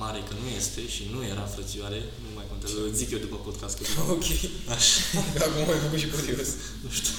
[0.02, 3.78] mare, că nu este și nu era frățioare, nu mai contează, zic eu după podcast
[3.78, 3.84] că
[4.16, 4.28] Ok.
[4.76, 5.00] Așa.
[5.46, 6.50] Acum mai făcut și curios.
[6.84, 7.14] nu știu.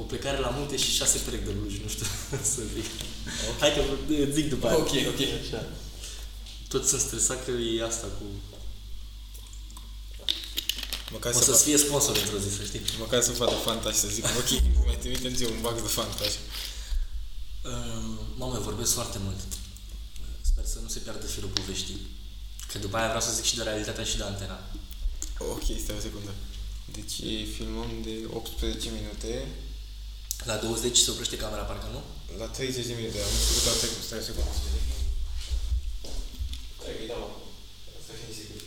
[0.00, 2.06] O plecare la munte și șase perechi de luci, nu știu
[2.54, 2.86] să zic.
[3.60, 3.80] Hai că
[4.22, 4.76] îți zic după aia.
[4.76, 5.20] Ok, ok.
[5.44, 5.60] Așa.
[6.68, 8.24] Tot sunt stresat că e asta cu...
[11.12, 12.80] Măcar O să, să-ți fac, fie sponsor într-o zi, să știi.
[12.98, 14.50] măcar să facă fanta și să zic, ok,
[14.86, 16.24] mai trimitem zi un bag de fanta.
[16.24, 16.40] așa.
[17.64, 19.40] Uh, Mamă, eu vorbesc foarte mult.
[20.40, 22.00] Sper să nu se piardă firul poveștii.
[22.72, 24.58] Că după aia vreau să zic și de realitatea și de antena.
[25.38, 26.30] Ok, stai o secundă.
[26.96, 27.16] Deci
[27.56, 29.46] filmăm de 18 minute
[30.44, 32.00] La 20 se oprește camera, parcă nu?
[32.38, 33.18] la 30 de minute.
[33.18, 34.50] Am făcut o secundă, stai o secundă.
[36.80, 37.42] Stai că-i dau acum.
[38.06, 38.64] Să fim siguri.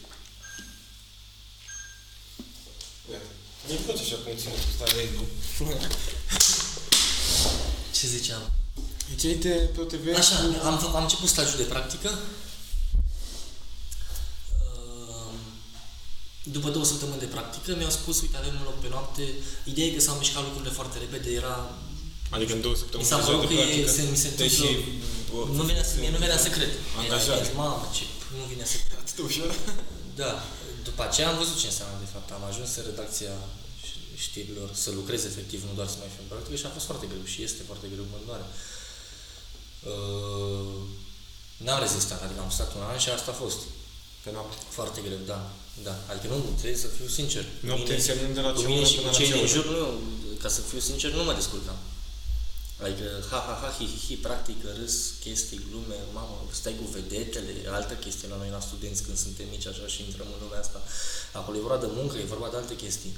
[3.12, 3.30] Iată.
[3.68, 5.24] Nu faci așa conținutul ăsta reglu.
[7.96, 8.44] Ce ziceam?
[9.10, 10.66] Deci ai de pe TV Așa, cu...
[10.70, 12.10] am, fă- am început stagiul de practică.
[16.44, 19.24] După două săptămâni de practică mi-au spus, uite, avem un loc pe noapte.
[19.72, 21.56] Ideea e că s-au mișcat lucrurile foarte repede, era...
[22.36, 24.30] Adică în două săptămâni Mi s-a deja părut de că e, practică, se, mi se
[24.30, 25.32] deși, întâmplă...
[25.32, 26.72] bă, Nu venea să, mie nu venea să cred.
[27.00, 27.40] Angajat.
[27.40, 28.04] Era, Mamă, ce...
[28.38, 28.98] Nu vine să cred.
[29.04, 29.50] Atât de ușor?
[30.22, 30.32] Da.
[30.90, 32.28] După aceea am văzut ce înseamnă, de fapt.
[32.38, 33.36] Am ajuns în redacția
[34.26, 37.06] știrilor să lucrez efectiv, nu doar să mai fiu în practică și a fost foarte
[37.12, 38.46] greu și este foarte greu, mă doare.
[39.92, 40.76] Uh,
[41.66, 43.60] n-am rezistat, adică am stat un an și asta a fost.
[44.24, 44.56] Pe noapte.
[44.70, 45.40] Foarte greu, da.
[45.88, 45.96] Da.
[46.12, 47.44] Adică nu, trebuie să fiu sincer.
[47.60, 49.34] Noapte Mine- însemnând de la cu ce mine oră și până cu la cei ce
[49.34, 49.52] din oră?
[49.56, 49.86] jur, nu,
[50.42, 51.80] ca să fiu sincer, nu mă descurcam.
[52.86, 57.52] Adică, ha, ha, ha, hi, hi, hi, practică, râs, chestii, glume, mamă, stai cu vedetele,
[57.78, 60.80] altă chestie la noi la studenți când suntem mici așa și intrăm în lumea asta.
[61.40, 63.14] Acolo e vorba de muncă, e vorba de alte chestii.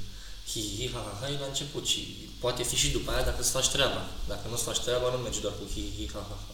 [0.52, 2.02] Hi, hi, hi, ha, ha, ha, e la început și
[2.44, 4.02] poate fi și după aia dacă îți faci treaba.
[4.28, 6.54] Dacă nu-ți faci treaba, nu mergi doar cu hi, hi, ha, ha, ha.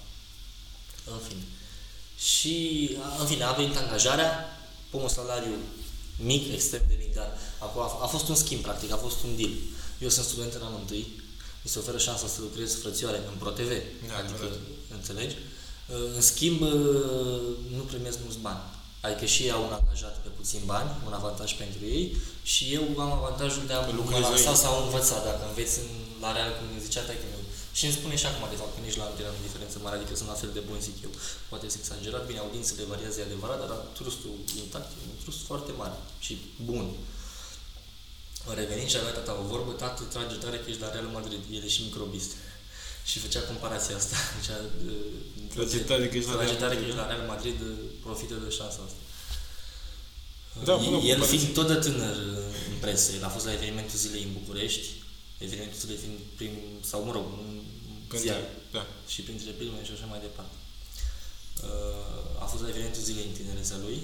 [1.13, 1.43] În fine.
[2.29, 2.55] Și,
[3.19, 4.31] în fine, a venit angajarea,
[4.89, 5.55] pe un salariu
[6.15, 7.29] mic, extrem de mic, dar
[7.59, 9.53] acum a, a fost un schimb, practic, a fost un deal.
[9.99, 11.05] Eu sunt student în anul întâi,
[11.63, 13.71] mi se oferă șansa să lucrez frățioare în ProTV,
[14.07, 14.59] Da, adică, corect.
[14.97, 15.35] înțelegi?
[15.35, 16.69] Uh, În schimb, uh,
[17.77, 18.63] nu primesc mulți bani.
[19.05, 22.83] Adică și ei au un angajat pe puțin bani, un avantaj pentru ei, și eu
[23.05, 24.63] am avantajul de a mă lucrezi lansa aici.
[24.63, 25.89] sau a învăța, dacă înveți în,
[26.23, 27.40] la real, cum îmi zicea taică meu.
[27.77, 29.95] Și îmi spune și acum, de fapt, că nici la antena nu e diferență mare,
[29.97, 31.11] adică sunt la fel de bun, zic eu.
[31.49, 35.71] Poate este exagerat, bine, audiențele variază, e adevărat, dar trustul intact e un trust foarte
[35.81, 36.33] mare și
[36.69, 36.85] bun.
[38.59, 41.63] Revenind și avea tata o vorbă, tată trage tare că ești la Real Madrid, el
[41.63, 42.31] e și microbist.
[43.09, 44.15] Și făcea comparația asta.
[44.41, 44.57] Zicea,
[44.87, 44.95] uh,
[45.53, 46.91] Trage tare că ești la trage Real tare că Madrid.
[46.93, 49.01] ești la Real Madrid, uh, profită de șansa asta.
[50.67, 51.37] Da, Uh, bună el comparație.
[51.37, 54.87] fiind tot de tânăr uh, în presă, el a fost la evenimentul zilei în București,
[55.45, 56.53] evenimentul zilei fiind prim,
[56.91, 57.61] sau mă rog, un
[58.07, 58.41] Pentru- ziar
[58.77, 58.83] Da.
[59.13, 60.55] și printre prime și așa mai departe.
[61.67, 63.97] Uh, a fost la evenimentul zilei în tinerețea lui,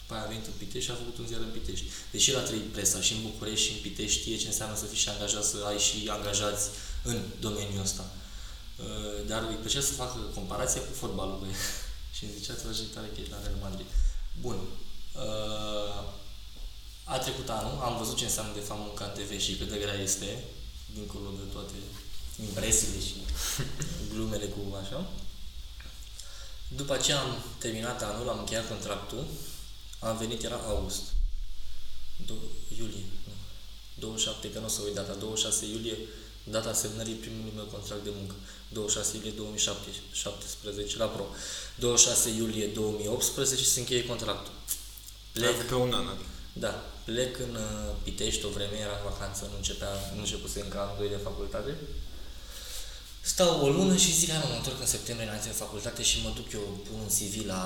[0.00, 1.86] după aia a venit în Pitești și a făcut un ziar în Pitești.
[2.14, 4.84] Deși el a trăit presa și în București și în Pitești, știe ce înseamnă să
[4.90, 6.64] fii și angajat, să ai și angajați
[7.10, 8.04] în domeniul ăsta.
[8.78, 11.56] Uh, dar îi plăcea să facă comparația cu fotbalul cu el.
[12.16, 13.86] și îmi zicea trajectare că ești la Real Madrid.
[14.40, 14.58] Bun.
[15.24, 16.02] Uh,
[17.04, 19.78] a trecut anul, am văzut ce înseamnă de fapt munca în TV și cât de
[19.78, 20.44] grea este,
[20.94, 21.74] dincolo de toate
[22.46, 23.14] impresiile și
[24.12, 25.10] glumele cu așa.
[26.68, 29.26] După ce am terminat anul, am încheiat contractul,
[29.98, 31.02] am venit, era august.
[32.24, 33.32] Do- iulie, nu.
[33.98, 35.96] 27, că nu o să uit data, 26 iulie,
[36.44, 38.34] data semnării primului meu contract de muncă.
[38.68, 41.26] 26 iulie 2017 la Pro.
[41.78, 44.52] 26 iulie 2018 se încheie contractul.
[45.32, 46.06] Plec, Plec pe un an.
[46.06, 46.24] adică.
[46.52, 50.78] da, plec în uh, Pitești, o vreme era în vacanță, nu începea, nu începuse încă
[50.80, 51.72] anul 2 de facultate.
[53.32, 56.22] Stau o lună și zic, hai mă, mă întorc în septembrie înainte de facultate și
[56.24, 57.62] mă duc eu, pun un CV la,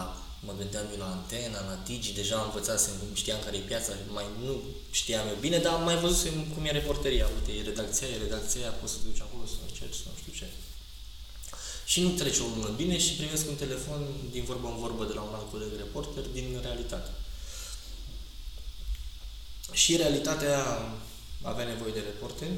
[0.47, 2.79] mă gândeam eu la Antena, la Digi, deja am învățat,
[3.21, 4.55] știam care e piața, mai nu
[5.01, 8.61] știam eu bine, dar am mai văzut cum e reporteria, uite, e redacția, e redacția,
[8.61, 10.47] aia, poți să te duci acolo, să încerci, să nu știu ce.
[11.91, 14.01] Și nu trece o lună bine și primesc un telefon
[14.35, 17.11] din vorbă în vorbă de la un alt coleg reporter din realitate.
[19.73, 20.65] Și realitatea
[21.43, 22.49] avea nevoie de reporter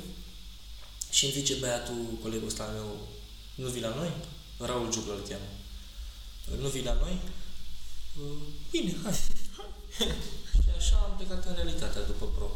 [1.10, 3.08] și îmi zice băiatul, colegul ăsta al meu,
[3.54, 4.10] nu vii la noi?
[4.58, 5.44] Raul Giublă îl cheamă.
[6.60, 7.18] Nu vii la noi?
[8.20, 8.36] "Uh,
[8.70, 9.14] Bine, hai.
[10.64, 12.50] și așa am plecat în realitatea după pro.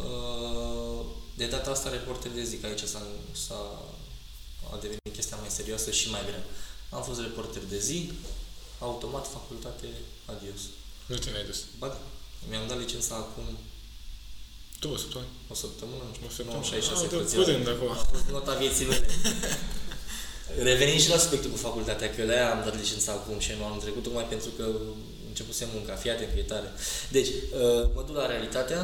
[0.00, 1.04] Uh,
[1.36, 3.02] De data asta reporter de zi, că aici s-a,
[3.46, 3.82] s-a
[4.72, 6.42] a devenit chestia mai serioasă și mai grea.
[6.90, 8.12] Am fost reporter de zi,
[8.78, 9.86] automat facultate,
[10.24, 10.60] adios.
[11.06, 11.64] Nu te mai dus.
[11.78, 11.98] Ba, da,
[12.50, 13.46] mi-am dat licența acum
[14.80, 15.30] Două săptămâni.
[15.52, 16.64] o săptămână, nu știu, O săptămână.
[16.64, 17.44] 66 Ah, da, frățioare.
[17.52, 17.90] curând acum.
[17.90, 19.06] A fost nota vieții mele.
[20.70, 23.80] Revenind și la subiectul cu facultatea, că de-aia am dat licența acum și nu anul
[23.80, 24.64] trecut, tocmai pentru că
[25.28, 26.68] începusem munca, fii atent că e tare.
[27.10, 28.80] Deci, uh, mă duc la realitatea,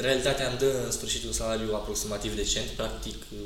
[0.00, 3.38] realitatea îmi dă în sfârșit un salariu aproximativ decent, practic uh,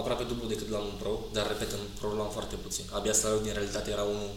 [0.00, 2.84] aproape dublu decât la un pro, dar repet, în pro luam foarte puțin.
[2.90, 4.30] Abia salariul din realitate era unul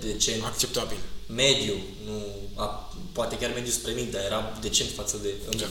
[0.00, 0.96] decent, Acceptabil.
[1.26, 1.74] mediu,
[2.04, 2.22] nu,
[2.54, 5.66] a, poate chiar mediu spre mic, dar era decent față de Da.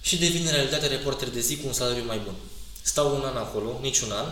[0.00, 2.34] și devin în realitate reporter de zi cu un salariu mai bun.
[2.82, 4.26] Stau un an acolo, nici un an,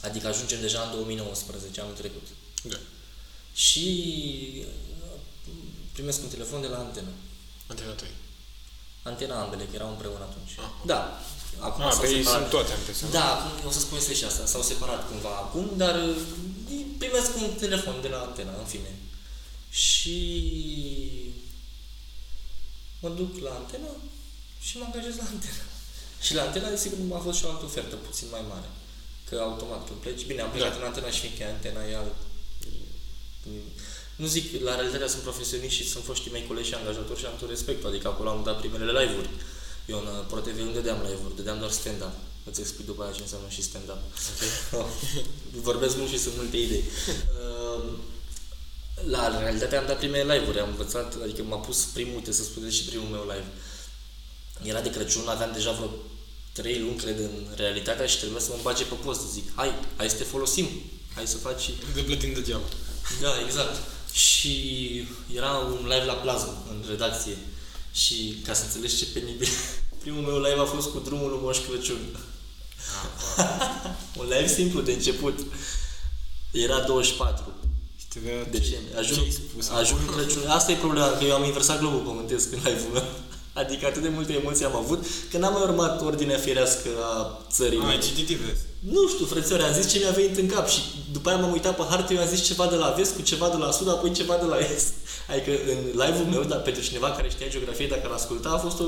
[0.00, 2.26] adică ajungem deja în 2019, anul trecut.
[2.62, 2.76] Da.
[3.54, 3.86] Și
[4.60, 5.20] uh,
[5.92, 7.08] primesc un telefon de la Antena.
[7.66, 8.10] Antena 3.
[9.02, 10.52] Antena ambele, că erau împreună atunci.
[10.58, 10.70] Ah.
[10.86, 11.20] Da.
[11.58, 12.38] Acum Ah, s-au pe ei separat.
[12.38, 12.96] sunt toate antene.
[13.10, 14.46] Da, acum o să spun și asta.
[14.46, 16.16] S-au separat cumva acum, dar uh,
[16.98, 18.92] primesc un telefon de la antena, în fine.
[19.70, 20.18] Și
[23.00, 23.90] mă duc la antena
[24.60, 25.64] și mă angajez la antena.
[26.20, 28.68] Și la antena, desigur, a fost și o altă ofertă puțin mai mare.
[29.28, 30.76] Că automat când pleci, bine, am plecat Da.
[30.76, 32.14] în antena și fiindcă antena e alt...
[34.16, 37.36] Nu zic, la realitatea sunt profesioniști și sunt foștii mei colegi și angajatori și am
[37.38, 39.28] tot respectul, adică acolo am dat primele live-uri.
[39.86, 42.14] Eu în uh, ProTV nu dădeam live-uri, dădeam doar stand-up.
[42.50, 43.98] Îți explic după aia ce înseamnă și stand-up.
[45.68, 46.84] Vorbesc mult și sunt multe idei.
[47.08, 47.82] Uh,
[49.04, 52.76] La realitate am dat primele live-uri, am învățat, adică m-a pus primul, uite să spuneți
[52.76, 53.46] și primul meu live.
[54.62, 55.90] Era de Crăciun, aveam deja vreo
[56.52, 59.20] trei luni, cred, în realitatea și trebuia să mă bage pe post.
[59.32, 60.66] Zic, hai, hai să te folosim,
[61.14, 62.64] hai să faci De plătim degeaba.
[63.20, 63.76] da, exact.
[64.12, 64.52] Și
[65.34, 67.36] era un live la plază, în redacție.
[67.92, 69.48] Și ca să înțelegi ce penibil,
[70.02, 72.18] primul meu live a fost cu drumul lui Moș Crăciun.
[74.18, 75.38] Un live simplu de început.
[76.50, 77.52] Era 24
[77.98, 78.32] Și trebuia...
[78.50, 78.96] decembrie.
[78.98, 80.48] Ajung, Ce ai spus ajung în Crăciun.
[80.48, 83.04] Asta e problema, că eu am inversat globul pământesc în live-ul meu.
[83.52, 87.80] Adică atât de multe emoții am avut că n-am mai urmat ordinea firească a țării.
[87.80, 88.58] Ai citit invers.
[88.78, 90.80] Nu știu, frățioare, am zis ce mi-a venit în cap și
[91.12, 93.48] după aia m-am uitat pe hartă, eu am zis ceva de la vest cu ceva
[93.48, 94.92] de la sud, apoi ceva de la est.
[95.30, 98.84] Adică în live-ul meu, dar pentru cineva care știa geografie, dacă l-asculta, a fost o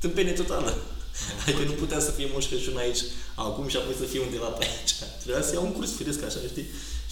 [0.00, 0.74] tâmpenie totală.
[1.42, 3.02] Adică nu putea să fie Moș Crăciun aici
[3.34, 4.94] acum și apoi să fie undeva pe aici.
[5.22, 6.66] Trebuia să iau un curs firesc așa, știi?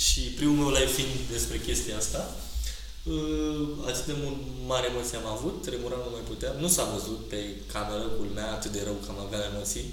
[0.06, 2.20] Și primul meu live fiind despre chestia asta,
[3.02, 6.54] uh, atât de mult mare emoție am avut, tremuram nu mai puteam.
[6.64, 7.40] Nu s-a văzut pe
[7.72, 9.86] cameră culmea atât de rău că am avea emoții,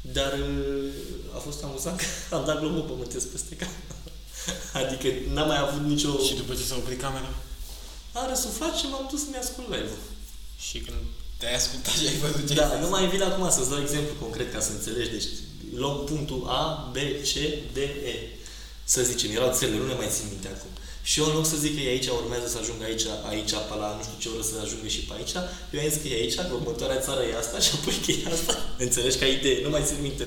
[0.00, 3.94] dar uh, a fost amuzant că am dat globul pământesc peste cameră.
[4.80, 6.12] Adică n-am mai avut nicio...
[6.26, 7.32] Și după ce s-a oprit camera?
[8.12, 10.04] A răsuflat și m-am dus să-mi ascult live-ul.
[10.66, 10.98] Și când
[11.40, 14.48] te-ai ascultat și ai văzut ce Da, nu mai vin acum să-ți dau exemplu concret
[14.52, 15.14] ca să înțelegi.
[15.16, 15.28] Deci
[15.80, 16.62] luăm punctul A,
[16.94, 16.96] B,
[17.28, 17.32] C,
[17.76, 17.78] D,
[18.12, 18.16] E.
[18.94, 20.72] Să zicem, erau țările, nu le mai țin minte acum.
[21.08, 23.74] Și eu în loc să zic că e aici, urmează să ajungă aici, aici, pe
[23.80, 25.34] la nu știu ce oră să ajungă și pe aici,
[25.72, 28.32] eu am zis că e aici, că următoarea țară e asta și apoi că e
[28.36, 28.54] asta.
[28.84, 30.24] Înțelegi ca idee, nu mai țin minte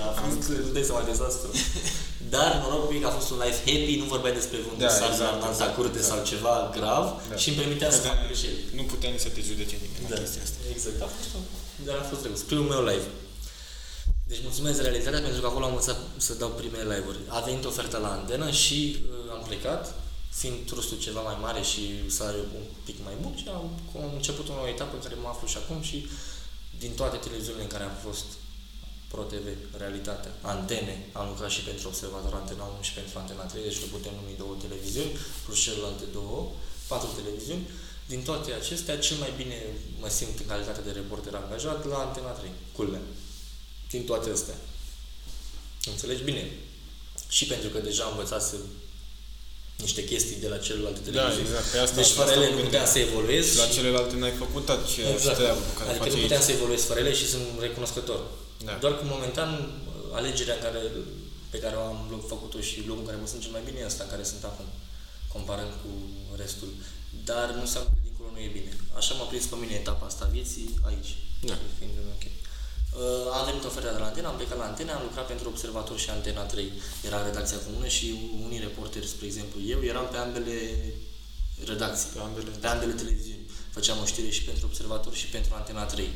[0.00, 1.48] numele dar a fost, nu dai seama, dezastru.
[2.34, 5.10] Dar norocul e că a fost un life happy, nu vorbeai despre vreun Da, dosar
[5.12, 6.08] exact, de exact, curte da.
[6.10, 7.36] sau ceva grav Da.
[7.40, 8.58] și îmi permitea să Da, fac greșeli.
[8.78, 10.58] Nu putea nici să te judece nimeni la Da, chestia asta.
[10.74, 10.98] exact.
[11.06, 11.28] A fost,
[11.86, 12.40] dar a fost drăguț.
[12.50, 13.08] Primul meu live.
[14.30, 17.20] Deci mulțumesc realitatea pentru că acolo am învățat să dau primele live-uri.
[17.36, 19.82] A venit oferta la antenă și uh, am plecat,
[20.40, 21.82] fiind trustul ceva mai mare și
[22.16, 23.66] salariul un pic mai bun și am,
[24.06, 25.98] am început o nouă etapă în care mă aflu și acum și
[26.82, 28.24] din toate televiziunile în care am fost
[29.12, 29.46] Pro TV,
[29.82, 33.88] Realitatea, Antene, am lucrat și pentru Observator Antena 1 și pentru Antena 3, deci le
[33.96, 35.12] putem numi două televiziuni,
[35.44, 36.38] plus celelalte două,
[36.90, 37.64] patru televiziuni.
[38.12, 39.56] Din toate acestea, cel mai bine
[40.02, 43.02] mă simt în calitate de reporter angajat la Antena 3, culmea.
[43.92, 44.58] Din toate astea.
[45.92, 46.42] Înțelegi bine?
[47.36, 48.56] Și pentru că deja am învățat să
[49.86, 51.48] niște chestii de la celelalte Da, televiziuni.
[51.48, 51.66] exact.
[51.72, 52.82] Pe asta, deci fără asta ele mă nu gândeam.
[52.84, 53.44] puteam să evoluez.
[53.50, 55.36] Și la și- celelalte n-ai făcut aceeași Exact.
[55.40, 56.26] treabă pe care o Adică faci nu aici.
[56.28, 58.20] puteam să evoluez fără ele și sunt recunoscător.
[58.64, 58.72] Da.
[58.80, 59.50] Doar că momentan
[60.12, 60.80] alegerea care,
[61.50, 63.90] pe care o am făcut-o și locul în care mă simt cel mai bine e
[63.90, 64.68] ăsta în care sunt acum,
[65.34, 65.90] comparând cu
[66.42, 66.68] restul.
[67.24, 68.72] Dar nu înseamnă că dincolo nu e bine.
[69.00, 71.10] Așa m-a prins pe mine etapa asta a vieții aici.
[71.50, 71.56] Da.
[71.78, 72.24] Fiind în ok.
[72.30, 75.98] Uh, am venit oferta de la Antena, am plecat la Antena, am lucrat pentru Observator
[75.98, 76.72] și Antena 3.
[77.08, 78.06] Era redacția comună și
[78.44, 80.56] unii reporteri, spre exemplu eu, eram pe ambele
[81.64, 82.50] redacții Pe ambele.
[82.60, 83.44] pe ambele televiziuni.
[83.76, 86.08] Făceam o știre și pentru Observator și pentru Antena 3.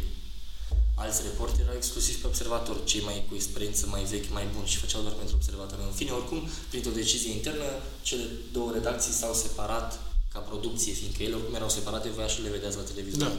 [0.94, 4.76] Alți reporteri erau exclusiv pe Observator, cei mai cu experiență, mai vechi, mai buni și
[4.76, 5.78] făceau doar pentru Observator.
[5.78, 7.68] În fine, oricum, printr-o decizie internă,
[8.02, 10.00] cele două redacții s-au separat
[10.32, 13.20] ca producție, fiindcă ele oricum erau separate, voia și le vedeați la televizor.
[13.28, 13.32] Da.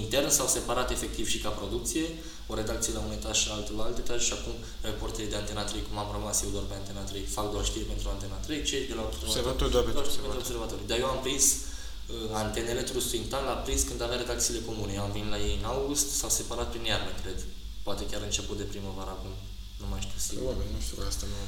[0.00, 2.04] Intern s-au separat efectiv și ca producție,
[2.46, 5.64] o redacție la un etaj și altul la alt etaj și acum reporterii de Antena
[5.64, 8.62] 3, cum am rămas eu doar pe Antena 3, fac doar știri pentru Antena 3,
[8.62, 10.40] cei de la Observator doar pentru Observator.
[10.44, 10.86] observatori.
[10.90, 11.67] Dar eu am prins uh,
[12.42, 14.92] antenele Trustul Intan l-a prins când avea redacțiile comune.
[14.92, 17.38] Eu am venit la ei în august, s-au separat prin iarnă, cred.
[17.86, 19.32] Poate chiar început de primăvară acum.
[19.80, 20.42] Nu mai știu sigur.
[20.42, 21.38] Probabil, nu știu, asta nu...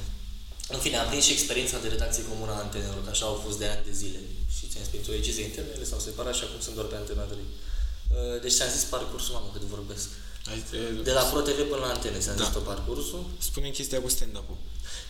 [0.75, 3.59] În fine, am prins și experiența de redacție comună a antenelor, că așa au fost
[3.63, 4.21] de ani de zile.
[4.55, 7.23] Și ți-am spus o decizie internă, ele s-au separat și acum sunt doar pe Antena
[7.23, 7.39] 3.
[7.39, 10.09] Uh, Deci ți-am zis parcursul, mamă, cât vorbesc.
[10.51, 10.59] Ai,
[10.99, 12.45] e, De la Pro TV până la antene, ți-am Da.
[12.45, 13.23] zis tot parcursul.
[13.49, 14.57] spune chestia cu stand-up-ul.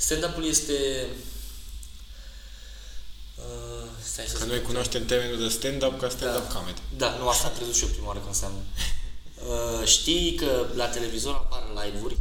[0.06, 0.76] Stand-up-ul este...
[4.10, 4.48] Uh, stai să Că spun.
[4.48, 6.54] noi cunoaștem termenul de stand-up ca stand-up Da.
[6.54, 6.80] comedy.
[6.96, 8.58] Da, nu, asta am crezut și eu prima oară că înseamnă.
[9.48, 12.16] Uh, știi că la televizor apar live-uri,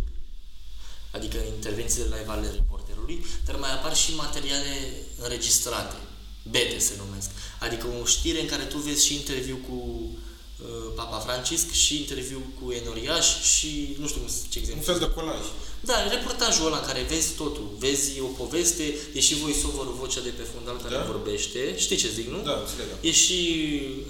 [1.12, 4.74] adică intervențiile live ale reporterului, dar mai apar și materiale
[5.24, 5.96] înregistrate,
[6.50, 7.30] bete se numesc.
[7.60, 9.76] Adică o știre în care tu vezi și interviu cu
[10.62, 14.84] uh, Papa Francisc și interviu cu Enoriaș și nu știu cum ce Un exemplu.
[14.84, 15.44] fel de colaj.
[15.82, 20.30] Da, reportajul ăla în care vezi totul, vezi o poveste, e și voice-over vocea de
[20.40, 21.04] pe fundal care Da.
[21.14, 22.40] vorbește, știi ce zic, nu?
[22.50, 22.86] Da, înțeleg.
[22.92, 22.98] da.
[23.10, 23.38] E și,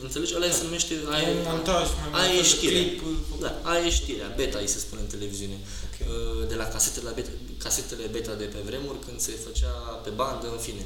[0.06, 0.94] înțelegi, ăla se numește...
[1.16, 2.82] Aia, Un montaj, mai aia mult e fel de știrea.
[2.82, 5.58] clip, uh, Da, aia e știrea, beta îi se spune în televiziune.
[5.86, 5.98] Ok.
[6.00, 7.30] Uh, De la casetele, la beta,
[7.66, 9.74] casetele beta de pe vremuri, când se făcea
[10.06, 10.84] pe bandă, în fine.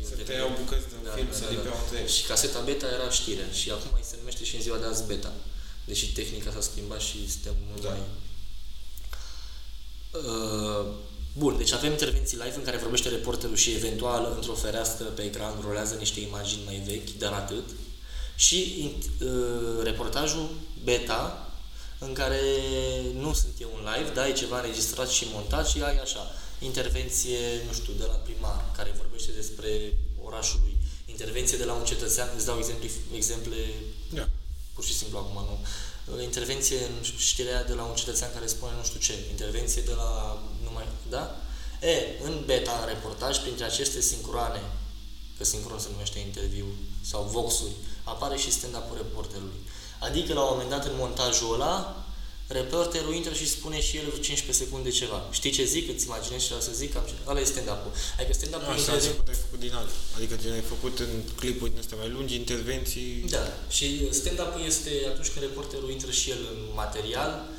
[0.00, 0.30] E o Se tehnică.
[0.30, 2.08] tăiau bucăți din film, se lipeau între ele.
[2.16, 5.04] Și caseta beta era știrea și acum îi se numește și în ziua de azi
[5.10, 5.32] beta.
[5.90, 7.88] Deși tehnica s-a schimbat și suntem mult Da.
[7.90, 8.02] mai...
[10.12, 10.86] Uh,
[11.38, 15.54] bun, deci avem intervenții live în care vorbește reporterul și eventual într-o fereastră pe ecran
[15.66, 17.64] rolează niște imagini mai vechi, dar atât.
[18.36, 20.50] Și uh, reportajul
[20.84, 21.52] beta
[21.98, 22.40] în care
[23.14, 27.38] nu sunt eu un live, da, e ceva înregistrat și montat și ai așa, intervenție,
[27.66, 32.28] nu știu, de la primar, care vorbește despre orașul lui, intervenție de la un cetățean,
[32.36, 33.56] îți dau exemple, exemple
[34.12, 34.28] Da.
[34.74, 35.56] pur și simplu acum, nu.
[36.22, 40.42] Intervenție în știrea de la un cetățean care spune nu știu ce, intervenție de la
[40.78, 41.36] numai, da?
[41.88, 44.62] E, în beta, în reportaj, printre aceste sincroane,
[45.38, 46.66] că sincron se numește interviu,
[47.00, 47.70] sau voxuri,
[48.04, 49.60] apare și stand-up-ul reporterului.
[49.98, 52.04] Adică la un moment dat în montajul ăla,
[52.46, 55.22] reporterul intră și spune și el 15 secunde ceva.
[55.30, 55.88] Știi ce zic?
[55.94, 56.92] Îți imaginezi ce să zic?
[56.92, 57.12] Cam ce...
[57.26, 57.92] Ăla e stand-up-ul.
[58.18, 59.92] Adică stand-up-ul Așa, intervine- început ai făcut din alea.
[60.16, 63.24] Adică gen ai făcut în clipuri din astea mai lungi, intervenții...
[63.28, 67.56] Da, și stand-up-ul este atunci când reporterul intră și el în material uh,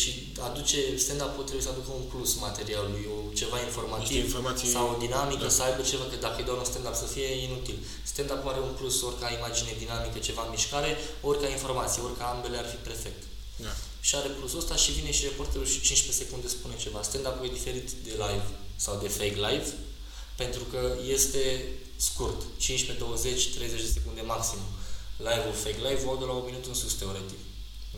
[0.00, 0.10] și
[0.48, 4.96] aduce, stand-up-ul trebuie să aducă un plus materialului, o, ceva informativ Niște informații- sau o
[5.04, 5.56] dinamică, da.
[5.56, 7.78] să aibă ceva, că dacă e doar un stand-up să fie inutil.
[8.12, 10.90] Stand-up are un plus ori ca imagine dinamică, ceva mișcare,
[11.28, 13.20] ori ca informație, ori ca ambele ar fi perfect.
[13.66, 13.72] Da.
[14.06, 17.00] Și are plusul ăsta și vine și reporterul și 15 secunde spune ceva.
[17.08, 18.48] Stand-up-ul e diferit de live
[18.84, 19.68] sau de fake live,
[20.42, 20.80] pentru că
[21.16, 21.42] este
[22.08, 24.62] scurt, 15, 20, 30 de secunde maxim.
[25.28, 27.40] Live-ul, fake live, au de la un minut în sus, teoretic.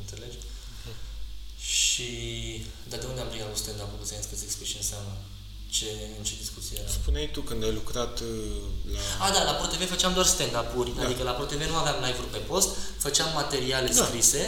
[0.03, 0.39] Înțelegi?
[1.73, 2.09] Și...
[2.89, 3.99] Dar de unde am plecat cu stand-up-ul?
[4.01, 5.13] Că ți-am zis că ți explic ce înseamnă.
[5.77, 5.87] Ce,
[6.19, 6.91] în ce discuție era?
[7.01, 8.27] Spuneai tu când ai lucrat uh,
[8.95, 9.25] la...
[9.25, 11.05] A, da, la ProTV făceam doar stand-up-uri, Da.
[11.05, 14.05] adică la ProTV nu aveam live-uri pe post, făceam materiale Da.
[14.05, 14.43] scrise,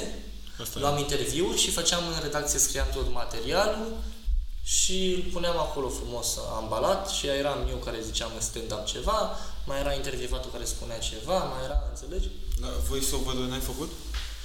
[0.62, 3.92] Asta luam interviuri și făceam în redacție, scriam tot materialul
[4.64, 9.18] și îl puneam acolo frumos ambalat și eram eu care ziceam în stand-up ceva,
[9.66, 12.28] mai era intervievatul care spunea ceva, mai era, înțelegi?
[12.60, 13.90] La voice-over n-ai făcut?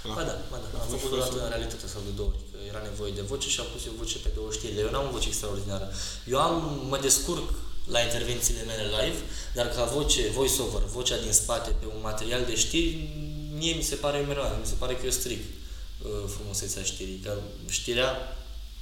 [0.08, 0.14] La...
[0.18, 1.32] Ba da, ba da, am fost făcut o folosit.
[1.34, 3.82] dată în realitate sau de două ori, că era nevoie de voce și am pus
[3.90, 4.80] eu voce pe două știri.
[4.86, 5.86] Eu n-am o voce extraordinară.
[6.34, 6.56] Eu am,
[6.92, 7.48] mă descurc
[7.96, 9.20] la intervențiile mele live,
[9.58, 12.90] dar ca voce, voice-over, vocea din spate pe un material de știri,
[13.60, 17.32] mie mi se pare mereu, mi se pare că eu stric uh, frumusețea știrii, că
[17.70, 18.10] știrea,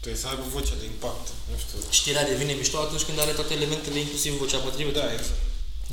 [0.04, 1.78] Trebuie să aibă vocea de impact, nu știu.
[2.00, 5.00] știrea devine mișto atunci când are toate elementele, inclusiv vocea potrivită.
[5.00, 5.42] Da, exact.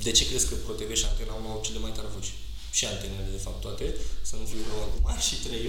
[0.06, 2.32] De ce crezi că ProTV și Antena 1 au cele mai tare voci?
[2.76, 3.86] Și antenele, de fapt, toate,
[4.28, 5.64] să nu fiu rău acum, și trei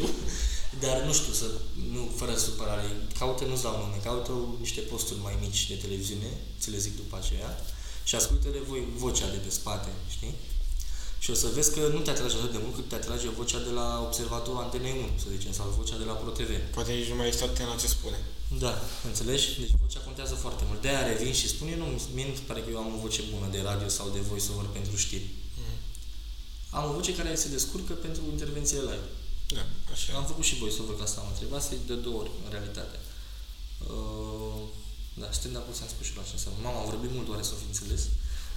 [0.84, 1.48] Dar nu știu, să,
[1.94, 2.88] nu, fără supărare,
[3.20, 4.32] caută, nu-ți dau nume, caută
[4.66, 7.50] niște posturi mai mici de televiziune, ți le zic după aceea,
[8.08, 10.34] și ascultă-le voi vocea de pe spate, știi?
[11.24, 13.60] Și o să vezi că nu te atrage atât de mult cât te atrage vocea
[13.68, 16.52] de la observatorul Antenei 1, să zicem, sau vocea de la ProTV.
[16.76, 18.20] Poate nici nu mai este atent la ce spune.
[18.64, 18.72] Da,
[19.10, 19.48] înțelegi?
[19.60, 20.82] Deci vocea contează foarte mult.
[20.82, 23.22] De-aia revin și spun, eu nu, mie nu se pare că eu am o voce
[23.34, 25.28] bună de radio sau de voice-over pentru știri.
[26.78, 29.08] Am o voce care se descurcă pentru intervenție live.
[29.58, 29.64] Da,
[29.94, 30.10] așa.
[30.20, 32.98] Am făcut și voice-over ca asta, am întrebat să de două ori, în realitate.
[33.94, 34.62] Uh,
[35.22, 36.60] da, stand-up-ul ți-am spus și la ce înseamnă.
[36.66, 38.02] Mama, am vorbit mult, oare să o fi înțeles?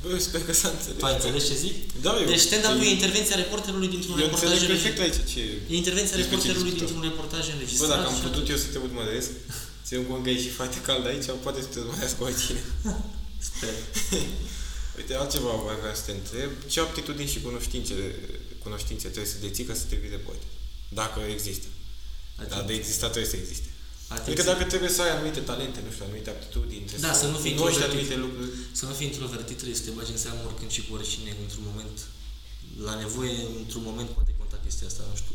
[0.02, 0.98] Bă, eu sper că s-a înțeles.
[1.00, 1.74] Tu ai înțeles ce zic?
[2.06, 5.26] Da, eu- Deci stand-up-ul eu- e intervenția reporterului dintr-un Eu reportaj înțeleg perfect înregistrat.
[5.26, 5.72] aici ce...
[5.72, 6.87] E intervenția despre ce reporterului discutăm.
[6.87, 7.90] dintr-un reportaj Bă, înregistrat.
[7.94, 9.30] dacă am și putut eu să te urmăresc,
[9.87, 12.62] ținând cont că e și foarte cald aici, poate să te urmăresc cu tine.
[13.50, 13.74] Sper.
[14.96, 16.50] Uite, altceva voi vrea să te întreb.
[16.72, 17.94] Ce aptitudini și cunoștințe,
[18.64, 20.50] cunoștințe trebuie să deții ca să te vii reporter?
[20.88, 21.66] Dacă există.
[22.48, 23.68] Dar de existat trebuie să existe.
[24.09, 24.53] Adică Atenție.
[24.53, 27.55] dacă trebuie să ai anumite talente, nu știu, anumite aptitudini, trebuie Da, să nu fii
[27.55, 28.11] cunoști introvertit.
[28.11, 28.50] anumite lucruri.
[28.81, 31.64] Să nu fii introvertit, trebuie să te bagi în seamă oricând și cu oricine, într-un
[31.70, 31.96] moment,
[32.87, 35.35] la nevoie, într-un moment poate conta chestia asta, nu știu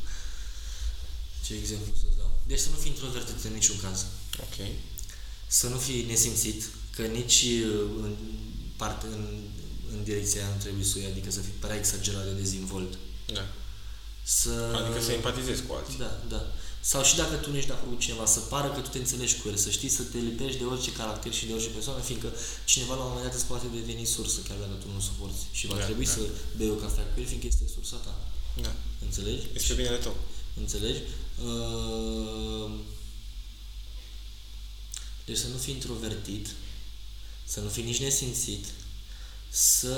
[1.46, 2.32] ce exemplu să-ți dau.
[2.52, 3.98] Deci să nu fii introvertit în niciun caz.
[4.46, 4.58] Ok.
[5.60, 6.60] Să nu fii nesimțit,
[6.96, 7.39] că nici
[7.70, 8.13] uh, în,
[8.75, 9.25] parte, în,
[9.93, 12.97] în direcția aia nu trebuie să o iei, adică să fii prea exagerat de dezvolt.
[13.33, 13.45] Da.
[14.23, 14.53] Să...
[14.81, 15.97] Adică să empatizezi cu alții.
[15.97, 16.41] Da, da.
[16.91, 18.97] Sau și dacă tu nu ești de acord cu cineva, să pară că tu te
[18.97, 22.01] înțelegi cu el, să știi să te lipești de orice caracter și de orice persoană,
[22.01, 22.29] fiindcă
[22.65, 25.43] cineva la un moment dat îți poate deveni sursă, chiar dacă tu nu suporți.
[25.51, 26.11] Și va Da, trebui da.
[26.11, 26.19] să
[26.57, 28.13] bei o cafea cu el, fiindcă este sursa ta.
[28.61, 28.73] Da.
[29.05, 29.45] Înțelegi?
[29.53, 30.15] Este binele tău.
[30.59, 30.99] Înțelegi?
[31.45, 32.71] Uh,
[35.25, 36.47] Deci să nu fii introvertit,
[37.45, 38.65] să nu fii nici nesimțit,
[39.49, 39.97] să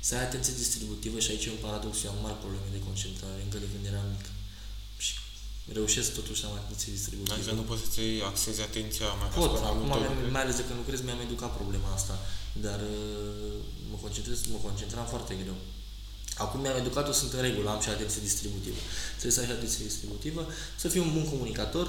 [0.00, 3.40] să ai atenție distributivă și aici e un paradox, eu am mari probleme de concentrare
[3.46, 4.24] încă de când eram mic.
[5.04, 5.12] Și
[5.78, 7.34] reușesc totuși să am atenție distributivă.
[7.36, 10.34] Adică nu poți să-ți axezi atenția mai Pot, asupra mai acum multor mi-am, lucruri.
[10.36, 12.14] mai ales de când lucrez, mi-am educat problema asta,
[12.66, 13.56] dar uh,
[13.90, 15.58] mă concentrez, mă concentram foarte greu.
[16.44, 18.80] Acum mi-am educat-o, sunt în regulă, am și atenție distributivă.
[19.18, 20.42] Trebuie să ai și atenție distributivă,
[20.82, 21.86] să fii un bun comunicator,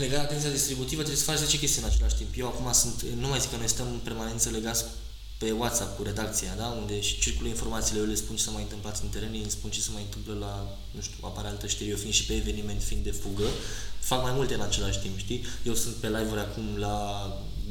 [0.00, 2.30] legat de atenția distributivă, trebuie să faci 10 chestii în același timp.
[2.36, 4.84] Eu acum sunt, nu mai zic că noi stăm în permanență legați
[5.38, 6.66] pe WhatsApp cu redacția, da?
[6.66, 9.50] unde și circulă informațiile, eu le spun ce s-a mai întâmplat în teren, ei îmi
[9.50, 12.34] spun ce se mai întâmplă la, nu știu, apare altă știri, eu fiind și pe
[12.34, 13.48] eveniment, fiind de fugă,
[14.00, 15.44] fac mai multe în același timp, știi?
[15.62, 16.96] Eu sunt pe live-uri acum la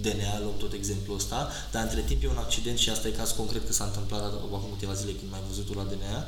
[0.01, 3.31] DNA, luăm tot exemplul ăsta, dar între timp e un accident și asta e caz
[3.31, 6.27] concret că s-a întâmplat acum câteva zile când m-ai văzut la DNA.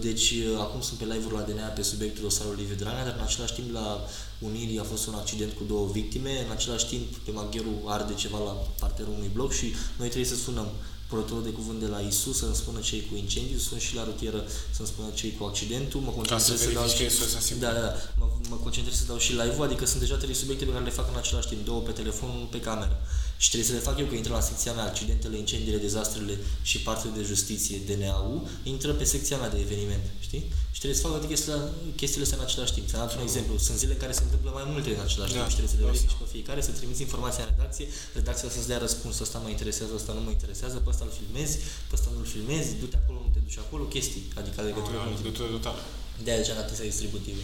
[0.00, 3.54] Deci acum sunt pe live-uri la DNA pe subiectul dosarului Liviu Dragnea, dar în același
[3.54, 4.00] timp la
[4.38, 8.38] Unirii a fost un accident cu două victime, în același timp pe Magheru arde ceva
[8.38, 10.68] la parterul unui bloc și noi trebuie să sunăm
[11.10, 14.44] purătorul de cuvânt de la ISU să-mi spună cei cu incendiu, sun și la rutieră
[14.70, 17.14] să-mi spună cei cu accidentul, mă Ca să concentrez să dau verifici că și...
[17.14, 17.66] e sursa sigură.
[17.66, 17.92] Da, da, da.
[18.18, 20.98] Mă, mă concentrez să dau și live-ul, adică sunt deja trei subiecte pe care le
[21.00, 22.96] fac în același timp, două pe telefon, unul pe cameră.
[23.42, 26.76] Și trebuie să le fac eu, că intră la secția mea accidentele, incendiile, dezastrele și
[26.88, 30.44] partea de justiție, DNAU, intră pe secția mea de eveniment, știi?
[30.74, 31.58] Și trebuie să fac toate chestiile,
[32.00, 32.86] chestiile astea în același timp.
[32.88, 33.52] Ți-am dat un exemplu.
[33.66, 35.78] Sunt zile în care se întâmplă mai multe în același Da, timp și trebuie să
[35.80, 36.22] le da, verifici da.
[36.24, 37.86] pe fiecare, să trimiți informația în redacție,
[38.18, 41.54] redacția să-ți dea răspuns, ăsta mă interesează, ăsta nu mă interesează, pe ăsta îl filmezi,
[41.88, 45.12] pe ăsta nu-l filmezi, du-te acolo, nu te duci acolo, chestii, adică legătură Am cu
[45.20, 45.80] legătură totală.
[46.24, 47.42] de aia am atenția distributivă.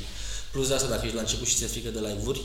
[0.53, 2.41] Plus de asta, dacă ești la început și ți-e frică de live-uri,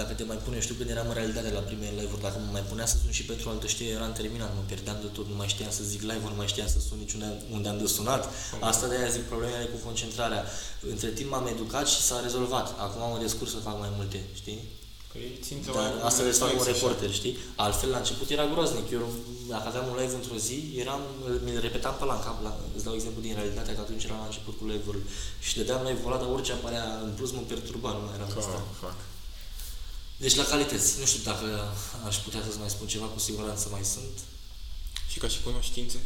[0.00, 2.64] dacă te mai pune, știu când eram în realitate la primele live-uri, dacă mă mai
[2.70, 5.48] punea să sun și pentru altă știre, eram terminat, mă pierdeam de tot, nu mai
[5.54, 8.22] știam să zic live-uri, nu mai știam să sun niciunde unde am de sunat.
[8.70, 10.42] Asta de aia zic problemele cu concentrarea.
[10.94, 12.66] Între timp m-am educat și s-a rezolvat.
[12.84, 14.60] Acum mă descurc să fac mai multe, știi?
[15.12, 16.76] Păi țin să Dar mai- asta le fac un reflex, așa.
[16.86, 17.34] reporter, știi?
[17.64, 18.86] Altfel, la început era groaznic.
[18.98, 19.04] Eu,
[19.52, 21.00] dacă aveam un live într-o zi, eram,
[21.44, 22.36] mi-l repetam pe la în cap.
[22.46, 24.98] La, îți dau exemplu din realitate, că atunci eram la început cu live-ul
[25.46, 28.38] și dădeam live-ul ăla, dar orice apărea în plus mă perturba, nu mai eram Fac,
[28.42, 28.58] asta.
[28.86, 28.96] fac.
[30.24, 31.46] Deci la calități, nu știu dacă
[32.08, 34.16] aș putea să mai spun ceva, cu siguranță mai sunt.
[35.10, 35.98] Și ca și cunoștințe?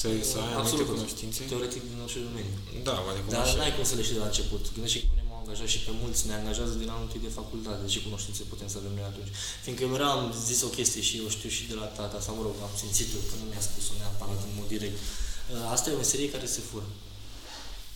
[0.00, 1.40] Trebuie să ai anumite Absolut, cunoștințe?
[1.52, 2.54] teoretic din orice domeniu.
[2.88, 3.56] Da, oarecum Dar așa.
[3.58, 4.62] n-ai cum să le știi de la început.
[4.76, 7.36] Gândește că pe mine m-au angajat și pe mulți ne angajează din anul întâi de
[7.40, 7.82] facultate.
[7.94, 9.30] Ce cunoștințe putem să avem noi atunci?
[9.64, 12.32] Fiindcă eu mereu am zis o chestie și eu știu și de la tata, sau
[12.38, 14.98] mă rog, am simțit-o, că nu mi-a spus-o neapărat în mod direct.
[15.02, 16.88] Uh, Asta e o meserie care se fură.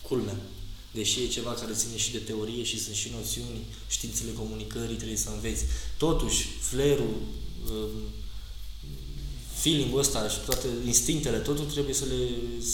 [0.07, 0.37] Culmea.
[0.91, 5.17] Deși e ceva care ține și de teorie și sunt și noțiuni, științele comunicării trebuie
[5.17, 5.63] să înveți.
[5.97, 7.15] Totuși, flair-ul,
[7.71, 7.89] um,
[9.61, 12.21] feeling-ul ăsta și toate instinctele, totul trebuie să le,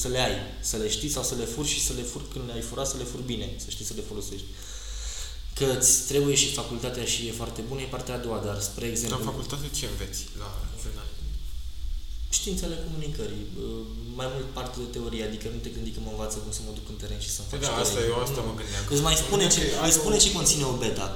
[0.01, 2.45] să le ai, să le știi sau să le furi și să le furi când
[2.47, 4.45] le-ai furat, să le furi bine, să știi să le folosești.
[5.53, 8.85] Că îți trebuie și facultatea și e foarte bună, e partea a doua, dar spre
[8.85, 9.17] exemplu...
[9.17, 10.49] La facultate ce înveți la
[10.81, 11.14] jurnalism?
[12.37, 13.65] Științele comunicării, bă,
[14.19, 16.71] mai mult parte de teorie, adică nu te gândi că mă învață cum să mă
[16.77, 18.11] duc în teren și să-mi fac Da, și asta teorie.
[18.13, 18.47] eu asta Nu.
[18.49, 18.83] mă gândeam.
[18.93, 21.07] Îți mai spune ce, Ai îți spune o- ce conține o beta,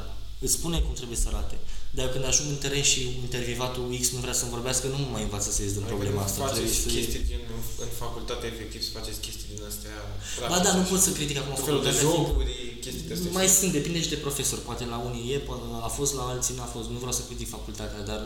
[0.46, 1.58] îți spune cum trebuie să arate.
[1.98, 5.24] Dar când ajung în teren și intervievatul X nu vrea să-mi vorbească, nu mă mai
[5.28, 6.40] învață să ies din Adică problema nu asta.
[6.46, 6.90] Faceți Trebuie să...
[6.96, 9.96] chestii din, în, în facultate, efectiv, să faceți chestii din astea.
[10.52, 12.54] Ba da, nu practice, pot să critic acum Tot felul de facultatea, fiindcă- jocuri,
[12.84, 13.32] chestii de astea.
[13.38, 13.60] Mai știi?
[13.60, 14.60] sunt, depinde și de profesor.
[14.70, 16.88] Poate la unii e, poate a fost, la alții n-a fost.
[16.94, 18.22] Nu vreau să critic facultatea, dar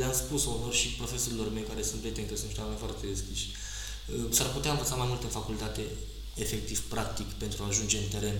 [0.00, 3.46] le-am spus onor și profesorilor mei care sunt prieteni, că sunt niște oameni foarte deschiși.
[3.50, 5.82] Uh, S-ar putea învăța mai mult în facultate,
[6.44, 8.38] efectiv, practic, pentru a ajunge în teren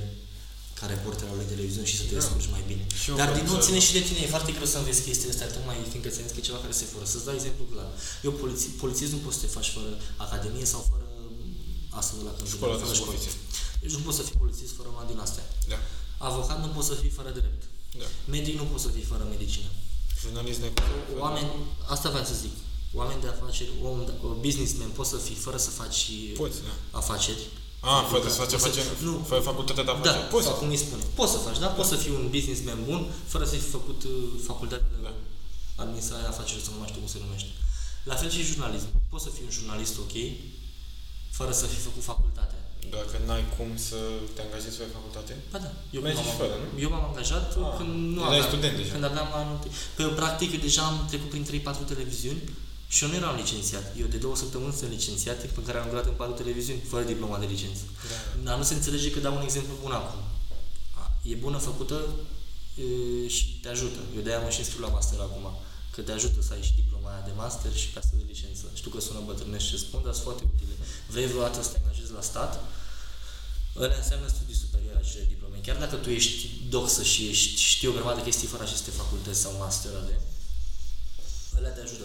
[0.79, 2.19] ca reporter al unei televiziuni și să te Da.
[2.21, 2.83] descurci mai bine.
[3.01, 4.79] Și eu Dar cred din nou că- ține și de tine, e foarte greu să
[4.79, 7.05] înveți chestiile astea, tocmai fiindcă ți că e ceva care se fură.
[7.13, 7.89] Să-ți dau exemplu clar.
[8.27, 9.91] Eu poliți, polițist nu poți să te faci fără
[10.27, 11.07] academie sau fără
[12.01, 13.19] asta de la când Școala de fără școală.
[13.81, 13.89] Subofițer.
[13.89, 15.45] Deci nu poți să fii polițist fără una din astea.
[15.73, 15.79] Da.
[16.29, 17.63] Avocat nu poți să fii fără drept.
[18.01, 18.07] Da.
[18.35, 19.69] Medic nu poți să fii fără medicină.
[20.23, 20.71] Jurnalism de
[21.19, 21.51] Oameni,
[21.95, 22.55] asta vreau să zic,
[23.01, 23.99] oameni de afaceri, om,
[24.41, 26.01] businessman, poți să fii fără să faci
[26.37, 26.99] Poți, da.
[26.99, 27.43] afaceri.
[27.81, 30.29] A, fără să faci Poți afaceri, Nu, fără facultatea de da, afaceri.
[30.35, 30.47] Poți.
[30.47, 31.03] sau cum îi spune.
[31.19, 31.67] Poți să faci, da?
[31.79, 33.01] Poți să fii un businessman bun
[33.33, 34.13] fără să fi făcut uh,
[34.51, 35.13] facultatea de Da.
[35.83, 37.51] administrare a afacerilor, să nu mai știu cum se numește.
[38.11, 38.89] La fel și jurnalism.
[39.13, 40.15] Poți să fii un jurnalist ok,
[41.39, 42.60] fără să fi făcut facultatea.
[42.97, 43.99] Dacă n-ai cum să
[44.35, 45.33] te angajezi pe facultate?
[45.53, 45.71] Ba da.
[45.97, 46.81] Eu Mergi m-am, fără, nu?
[46.85, 48.93] eu m-am angajat Ah, când nu erai aveam, student deja.
[48.95, 49.71] Când aveam la anul întâi.
[49.97, 52.41] Păi eu, practic, eu deja am trecut prin 3-4 televiziuni
[52.95, 53.85] și eu nu eram licențiat.
[54.03, 57.05] Eu de două săptămâni sunt licențiat, timp în care am lucrat în 4 televiziuni, fără
[57.13, 57.83] diploma de licență.
[58.11, 58.19] Da.
[58.47, 60.21] Dar nu se înțelege că dau un exemplu bun acum.
[61.01, 61.97] A, E bună făcută
[62.83, 63.99] e, și te ajută.
[64.17, 65.47] Eu de-aia mă și înscriu la master acum.
[65.95, 68.65] Că te ajută să ai și diploma aia de master și pe asta de licență.
[68.81, 70.75] Știu că sună bătrânești ce spun, dar sunt foarte utile.
[71.13, 72.53] Vrei vreodată să te angajezi la stat?
[73.83, 75.57] Ăla înseamnă studii superioare acele diplome.
[75.67, 76.43] Chiar dacă tu ești
[76.75, 80.15] doxă și ești, știi o grămadă de chestii fără aceste facultăți sau masterele,
[81.59, 82.05] ăla te ajută.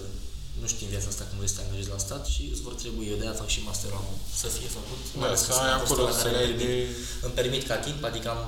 [0.61, 2.73] Nu știi în viața asta cum vrei să te angajezi la stat și îți vor
[2.81, 5.01] trebui, eu de-aia fac și masterul acum, să fie făcut.
[5.13, 6.59] Mai Da, ales să că ai sunt acolo, posturi la să care le ai îmi
[6.61, 6.89] permit-
[7.21, 7.25] de...
[7.25, 8.41] îmi permit ca timp, adică am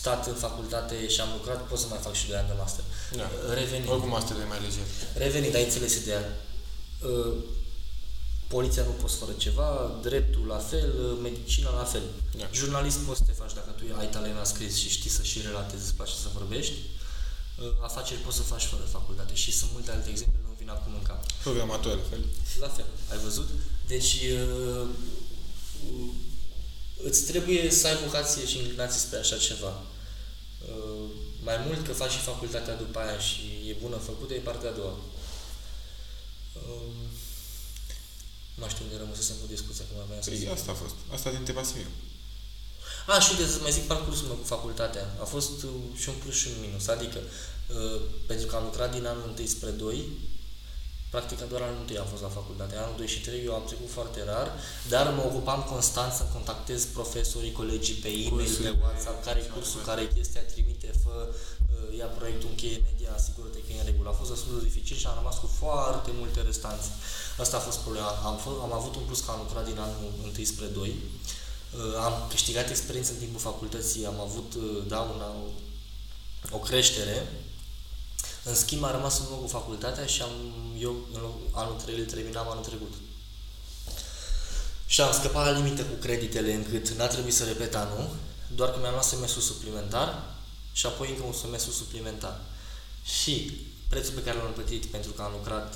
[0.00, 2.84] stat în facultate și am lucrat, pot să mai fac și 2 ani de master.
[3.20, 3.26] Da.
[3.58, 3.88] Revenind.
[3.94, 4.86] Oricum asta e mai leger.
[5.24, 6.22] Revenind, ai înțeles ideea.
[7.10, 7.34] Uh,
[8.56, 9.68] Poliția nu poți fără ceva,
[10.02, 12.02] dreptul la fel, uh, medicina la fel.
[12.38, 12.46] Da.
[12.52, 15.40] Jurnalist poți să te faci dacă tu ai talent la scris și știi să și
[15.40, 16.76] relatezi, îți place să vorbești.
[17.58, 20.92] Uh, Afaceri poți să faci fără facultate și sunt multe alte exemple, nu vin acum
[20.94, 21.20] în cap.
[21.42, 22.24] Programator, la fel.
[22.60, 23.48] La fel, ai văzut?
[23.86, 24.86] Deci uh,
[25.90, 26.10] uh,
[27.08, 29.72] îți trebuie să ai vocație și inclinație spre așa ceva.
[30.68, 31.04] Uh,
[31.42, 34.78] mai mult că faci și facultatea după aia și e bună făcută, e partea a
[34.80, 34.96] doua.
[38.54, 40.48] Uh, nu mai știu unde rămăsesem cu discuția, cum aveam să zic.
[40.48, 40.96] Păi asta a fost.
[41.16, 41.92] Asta te întrebasem eu.
[43.12, 45.04] A, și uite, să mai zic parcursul meu cu facultatea.
[45.24, 46.86] A fost uh, și un plus și un minus.
[46.96, 48.00] Adică, uh,
[48.30, 50.04] pentru că am lucrat din anul 1 spre 2,
[51.14, 52.74] practic doar anul 1 am fost la facultate.
[52.76, 54.48] Anul 2 și 3 eu am trecut foarte rar,
[54.88, 59.42] dar mă ocupam constant să contactez profesorii, colegii pe e-mail, Cursurile, pe WhatsApp, care e
[59.42, 59.86] așa, cursul, da.
[59.88, 61.34] care e chestia, trimite, fă, uh,
[62.00, 64.08] ia proiectul încheie media, asigură-te că e în regulă.
[64.08, 66.88] A fost destul de dificil și am rămas cu foarte multe restanțe.
[67.42, 68.10] Asta a fost problema.
[68.30, 70.80] Am, fost, am avut un plus că am lucrat din anul 1 spre 2.
[70.88, 75.28] Uh, am câștigat experiență în timpul facultății, am avut, uh, da, una,
[76.50, 77.16] o creștere.
[78.44, 80.34] În schimb, am rămas în cu facultatea și am,
[80.78, 81.20] eu în
[81.50, 82.92] anul 3 îl terminam anul trecut.
[84.86, 88.08] Și am scăpat la limită cu creditele încât n-a trebuit să repet anul,
[88.54, 90.33] doar că mi-am luat semestrul suplimentar
[90.78, 92.40] și apoi încă un semestru suplimentar.
[93.04, 93.34] Și
[93.88, 95.68] prețul pe care l-am plătit pentru că am lucrat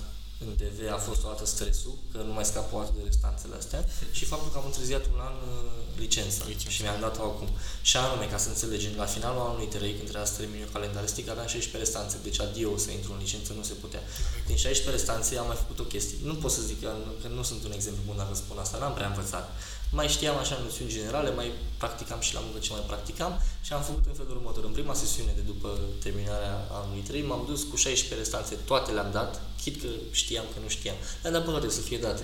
[0.46, 3.80] în TV a fost o dată stresul, că nu mai scap o de restanțele astea
[4.18, 5.70] și faptul că am întârziat un an uh,
[6.02, 6.74] licența Licență.
[6.74, 7.48] și mi-am dat-o acum.
[7.82, 11.28] Și anume, ca să înțelegem, la finalul anului 3, când trebuia să termin eu calendaristic,
[11.28, 14.02] aveam 16 restanțe, deci adio să intru în licență nu se putea.
[14.46, 16.16] Din 16 restanțe am mai făcut o chestie.
[16.22, 16.90] Nu pot să zic că,
[17.22, 19.46] că nu sunt un exemplu bun dacă spun asta, n-am prea învățat
[19.90, 23.82] mai știam așa noțiuni generale, mai practicam și la muncă ce mai practicam și am
[23.82, 24.64] făcut în felul următor.
[24.64, 29.10] În prima sesiune de după terminarea anului 3 m-am dus cu 16 restanțe, toate le-am
[29.12, 30.96] dat, chit că știam că nu știam.
[31.22, 32.22] Le-am dat pe toate să fie date.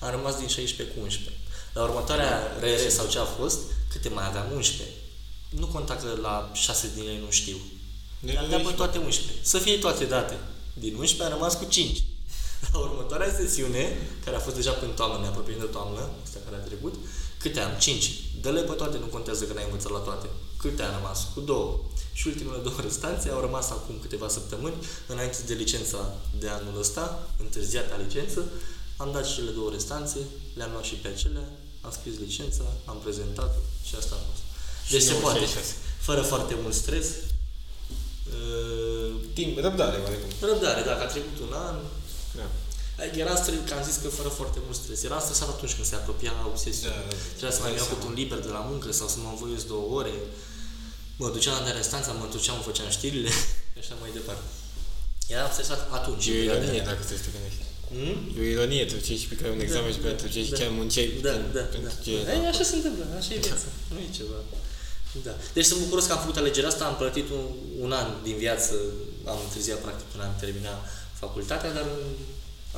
[0.00, 1.36] Am rămas din 16 cu 11.
[1.72, 3.58] La următoarea RR sau ce a fost,
[3.92, 4.46] câte mai aveam?
[4.54, 4.94] 11.
[5.48, 7.56] Nu conta că la 6 din ele nu știu.
[8.20, 9.34] Le-am dat pe toate 11.
[9.42, 10.38] Să fie toate date.
[10.74, 12.02] Din 11 am rămas cu 5.
[12.72, 16.56] La următoarea sesiune, care a fost deja până toamnă, ne apropiem de toamnă, asta care
[16.56, 16.94] a trecut,
[17.38, 17.72] câte am?
[17.78, 18.10] 5.
[18.40, 20.28] Dă-le pe toate, nu contează că n-ai învățat la toate.
[20.56, 21.26] Câte am rămas?
[21.34, 21.80] Cu două.
[22.12, 24.74] Și ultimele două restanțe au rămas acum câteva săptămâni,
[25.06, 28.44] înainte de licența de anul ăsta, întârziata licență,
[28.96, 30.18] am dat și cele două restanțe,
[30.54, 31.48] le-am luat și pe acelea,
[31.80, 34.42] am scris licența, am prezentat și asta a fost.
[34.90, 35.46] Deci se poate.
[35.98, 37.06] Fără foarte mult stres.
[39.32, 40.28] Timp, răbdare, oarecum.
[40.40, 41.76] Răbdare, dacă a trecut un an, da.
[41.76, 41.99] Adică
[43.22, 44.98] era stres, că am zis că fără foarte mult stres.
[45.08, 46.96] Era stresat atunci când se apropia obsesiunea.
[46.96, 47.16] Da, da, da.
[47.36, 49.86] Trebuia să mai iau cât un liber de la muncă sau să mă învoiesc două
[50.00, 50.14] ore.
[51.22, 53.30] Mă duceam la restanța, mă duceam, mă făceam știrile
[53.74, 54.46] și așa mai departe.
[55.34, 56.26] Era stresat atunci.
[56.26, 57.62] E o ironie dacă te gândești.
[57.94, 58.18] Hmm?
[58.36, 60.70] E o ironie, tu ce pe care un examen da, și pentru ce da, chiar
[60.78, 62.02] munceai da, da, pentru da.
[62.04, 62.12] ce...
[62.34, 63.68] Ei, așa se întâmplă, așa e viața.
[63.92, 64.38] Nu e ceva.
[65.26, 65.34] Da.
[65.56, 67.44] Deci sunt bucuros că am făcut alegerea asta, am plătit un,
[67.84, 68.74] un an din viață,
[69.32, 70.80] am întârziat practic până am terminat
[71.24, 72.10] facultatea, dar în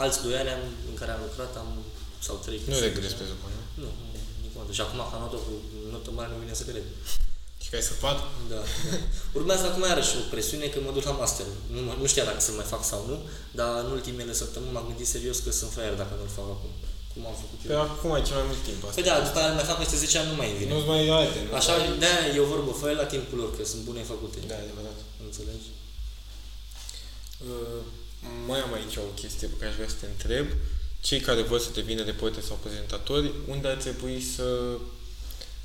[0.02, 1.70] alți doi ani am, în care am lucrat am,
[2.26, 2.60] sau trei.
[2.72, 3.60] Nu regres pe zupă, nu?
[3.82, 3.90] Nu,
[4.66, 5.52] nu, Și acum ca notă cu
[5.94, 6.86] notă mare nu vine să cred.
[7.62, 8.18] Și că ai săpat?
[8.52, 8.96] Da, da.
[9.38, 11.46] Urmează acum iarăși o presiune că mă duc la master.
[11.74, 13.16] Nu, nu știam dacă să mai fac sau nu,
[13.58, 16.72] dar în ultimele săptămâni m-am gândit serios că sunt fraier dacă nu-l fac acum.
[17.12, 17.68] Cum am făcut eu.
[17.70, 18.96] Păi acum ai cel mai mult timp asta.
[18.98, 20.70] Păi da, după aia mai fac peste 10 ani, nu mai vine.
[20.72, 21.38] Nu-ți mai alte.
[21.58, 21.72] Așa,
[22.02, 24.38] de e o vorbă, fă la timpul lor, că sunt bune făcute.
[24.50, 24.98] Da, adevărat.
[25.26, 25.68] Înțelegi?
[27.48, 27.82] Uh,
[28.46, 30.46] mai am aici o chestie pe care aș vrea să te întreb.
[31.00, 34.76] Cei care vor să devină reporteri sau prezentatori, unde ar trebui să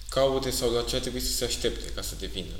[0.10, 2.56] caute sau la ce ar trebui să se aștepte ca să devină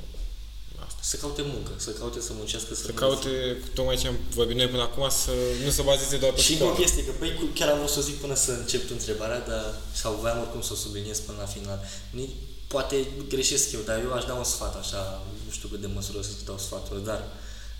[0.86, 1.00] asta?
[1.02, 4.68] Să caute muncă, să caute să muncească, să, să caute, tocmai ce am vorbit noi
[4.68, 5.30] până acum, să
[5.64, 7.98] nu se bazeze doar pe Și încă o chestie, că băi, chiar am vrut să
[7.98, 11.38] o zic până să încep tu întrebarea, dar, sau voiam oricum să o subliniez până
[11.40, 11.84] la final.
[12.10, 12.30] Nici,
[12.66, 16.22] poate greșesc eu, dar eu aș da un sfat așa, nu știu cât de măsură
[16.22, 17.24] să dau sfaturi, dar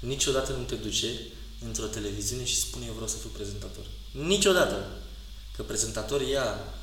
[0.01, 1.09] niciodată nu te duce
[1.65, 3.85] într-o televiziune și spune eu vreau să fiu prezentator.
[4.11, 4.87] Niciodată.
[5.57, 6.75] Că prezentatorii ea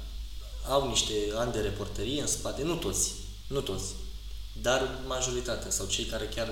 [0.68, 3.12] au niște ani de reporterie în spate, nu toți,
[3.48, 3.86] nu toți,
[4.62, 6.50] dar majoritatea sau cei care chiar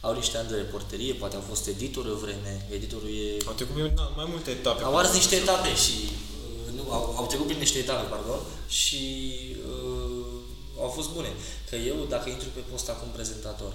[0.00, 3.36] au niște ani de reporterie, poate au fost editor o vreme, editorul e...
[3.46, 4.82] Au trecut prin mai multe etape.
[4.82, 5.92] Au ars niște etape și...
[6.66, 9.34] Uh, nu, au, au trecut prin niște etape, pardon, și
[9.68, 10.26] uh,
[10.78, 11.32] au fost bune.
[11.70, 13.72] Că eu, dacă intru pe post acum prezentator,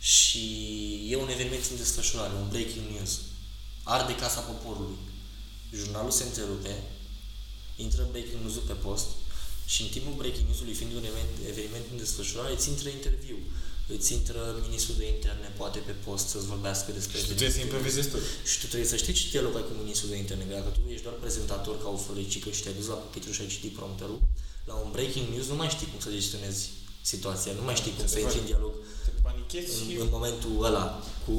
[0.00, 0.44] și
[1.10, 3.12] e un eveniment în desfășurare, un breaking news.
[3.82, 4.98] Arde Casa Poporului.
[5.78, 6.74] Jurnalul se întrerupe,
[7.76, 9.06] intră breaking news pe post
[9.72, 13.38] și în timpul breaking news-ului, fiind un eveniment, eveniment în desfășurare, îți intră interviu.
[13.96, 17.60] Îți intră ministrul de interne, poate pe post, să-ți vorbească despre Și tu trebuie să
[17.60, 18.22] improvizezi tot.
[18.50, 20.44] Și tu trebuie să știi ce dialog ai cu ministrul de interne.
[20.44, 23.54] Dacă tu ești doar prezentator ca o făricică și te-ai dus la pupitrul și ai
[23.54, 24.20] citit prompterul,
[24.70, 26.62] la un breaking news nu mai știi cum să gestionezi
[27.12, 28.74] situația, nu mai știi cum să intri în dialog
[29.58, 31.34] în, în momentul ăla cu,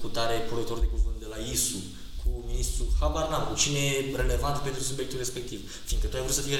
[0.00, 1.80] cu tare proiector de cuvânt de la ISU,
[2.26, 5.58] cu ministrul, habar n-am, cu cine e relevant pentru subiectul respectiv.
[5.88, 6.56] Fiindcă tu ai vrut să fii,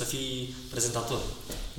[0.00, 1.20] să fii prezentator,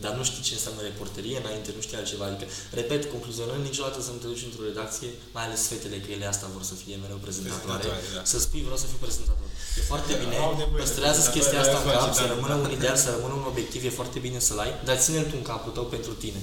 [0.04, 2.26] dar nu știi ce înseamnă reporterie înainte, nu știi altceva.
[2.26, 2.46] Adică,
[2.80, 6.46] repet, concluzionând, niciodată să nu te duci într-o redacție, mai ales fetele, că ele asta
[6.56, 8.22] vor să fie mereu prezentatoare, da.
[8.32, 9.48] să spui vreau să fiu prezentator.
[9.80, 10.38] E foarte bine,
[10.82, 14.20] păstrează chestia asta în cap, să rămână un ideal, să rămână un obiectiv, e foarte
[14.26, 16.42] bine să-l ai, dar ține-l tu în capul tău pentru tine.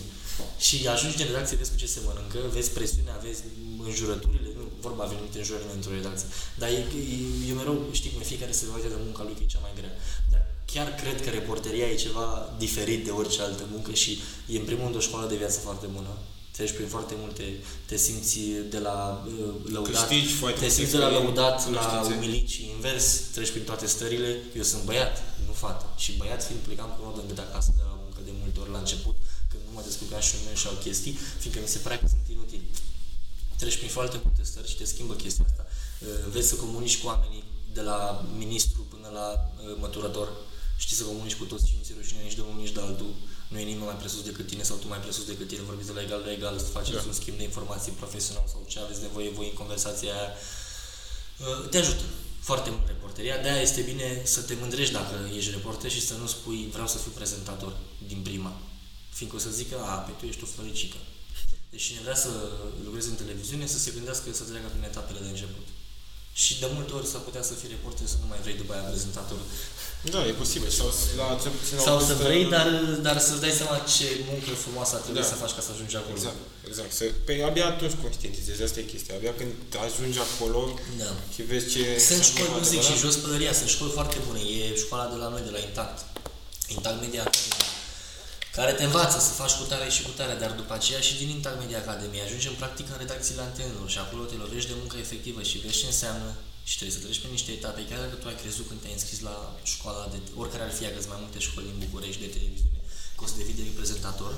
[0.67, 3.43] Și ajungi în redacție, vezi cu ce se mănâncă, vezi presiunea, vezi
[3.89, 6.29] înjurăturile, nu, vorba venit înjurările într-o redacție.
[6.61, 6.81] Dar e,
[7.17, 9.75] e, e mereu, știi cum e, fiecare se de munca lui că e cea mai
[9.79, 9.95] grea.
[10.33, 14.65] Dar chiar cred că reporteria e ceva diferit de orice altă muncă și e în
[14.65, 16.13] primul rând o școală de viață foarte bună.
[16.57, 17.45] treci prin foarte multe,
[17.87, 18.39] te simți
[18.75, 22.17] de la uh, lăudat, Câștigi foarte te multe simți de la experiențe, lăudat la cunoștințe.
[22.17, 24.31] umilit și invers, treci prin toate stările.
[24.57, 25.15] Eu sunt băiat,
[25.47, 25.87] nu fată.
[26.03, 28.71] Și băiat fiind plecam cu nodă în gât acasă de la muncă de multe ori
[28.71, 29.32] la început, când nu
[29.75, 32.63] mă descurcam și eu și au chestii, fiindcă mi se părea că sunt inutil.
[33.61, 35.65] Treci prin foarte multe stări și te schimbă chestia asta.
[35.69, 40.29] Uh, Înveți să comunici cu oamenii de la ministru până la uh, măturător.
[40.85, 43.13] Știi să comunici cu toți și nu ți rușine nici de unul, nici de altul.
[43.49, 45.63] Nu e nimeni mai presus decât tine sau tu mai presus decât tine.
[45.63, 47.03] Vorbiți de la egal la egal, să faceți Da.
[47.07, 50.31] un schimb de informații profesional sau ce aveți nevoie voi în conversația aia.
[50.33, 52.03] Uh, Te ajută
[52.41, 53.43] foarte mult reporteria.
[53.43, 56.99] De-aia este bine să te mândrești dacă ești reporter și să nu spui vreau să
[56.99, 58.61] fiu prezentator din prima.
[59.17, 60.99] Fiindcă o să zică, a, pe tu ești o floricică.
[61.73, 62.31] Deci cine vrea să
[62.87, 65.67] lucreze în televiziune, să se gândească să treacă prin etapele de început.
[66.43, 68.87] Și de multe ori s-ar putea să fii reporter să nu mai vrei după aia
[68.93, 69.39] prezentator.
[70.15, 70.71] Da, e posibil.
[70.81, 72.67] Sau să- la cel puțin la Sau o să vârstă- vrei, dar,
[73.07, 75.31] dar să-ți dai seama ce muncă frumoasă ar trebui Da.
[75.33, 76.17] să faci ca să ajungi acolo.
[76.19, 76.41] Exact,
[76.71, 76.93] exact.
[76.99, 79.15] Să, pe abia atunci conștientizezi, asta e chestia.
[79.19, 79.53] Abia când
[79.87, 80.61] ajungi acolo
[81.03, 81.11] Da.
[81.35, 81.83] și vezi ce...
[82.09, 83.05] Sunt s-a școli, cum întâmplat zic, și adevărat.
[83.05, 84.41] jos pălăria, sunt școli foarte bune.
[84.57, 85.99] E școala de la noi, de la Intact.
[86.77, 87.71] Intact Media Academy.
[88.59, 91.29] Care te învață să faci cu tare și cu tare, dar după aceea și din
[91.37, 94.97] Intact Media Academy ajungi în practică în redacțiile antenelor și acolo te lovești de muncă
[95.05, 96.31] efectivă și vezi ce înseamnă
[96.69, 99.21] și trebuie să treci pe niște etape, chiar dacă tu ai crezut când te-ai înscris
[99.29, 99.37] la
[99.75, 102.81] școala de, oricare ar fi, că mai multe școli din București de televiziune,
[103.17, 104.33] că o să devii de prezentator,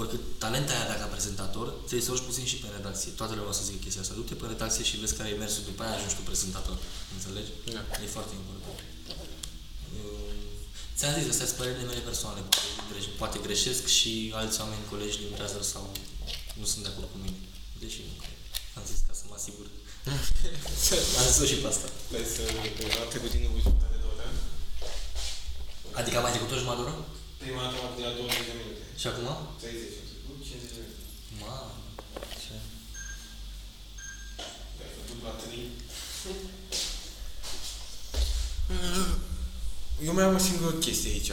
[0.00, 3.10] oricât talent ai avea ca prezentator, trebuie să urci puțin și pe redacție.
[3.20, 4.18] Toată lumea o să zică chestia asta.
[4.18, 6.76] Du-te pe redacție și vezi care e mersul, după aia ajungi tu prezentator.
[7.16, 7.50] Înțelegi?
[7.76, 7.82] Da.
[8.04, 8.89] E foarte important.
[11.00, 12.40] Um, Ți-am zis, astea sunt părerile mele personale.
[12.50, 15.84] Poate, greș- poate greșesc și alți oameni, colegi livrează sau
[16.60, 17.38] nu sunt de acord cu mine.
[17.82, 18.38] Deși nu cred.
[18.78, 19.66] Am zis ca să mă asigur.
[21.18, 21.88] Am zis-o și pe asta.
[22.10, 22.42] Vrei să
[23.02, 24.26] a trecut din nou jumătate de oră?
[26.00, 26.96] Adică am mai trecut o jumătate de oră?
[27.42, 28.82] Prima dată de la 20 de minute.
[29.00, 29.28] Și acum?
[29.60, 31.04] 30 am trecut, 50 de minute.
[31.42, 31.74] Mamă,
[32.42, 32.54] ce...
[34.82, 35.68] Ai făcut baterii.
[40.06, 41.30] Eu mai am o singură chestie aici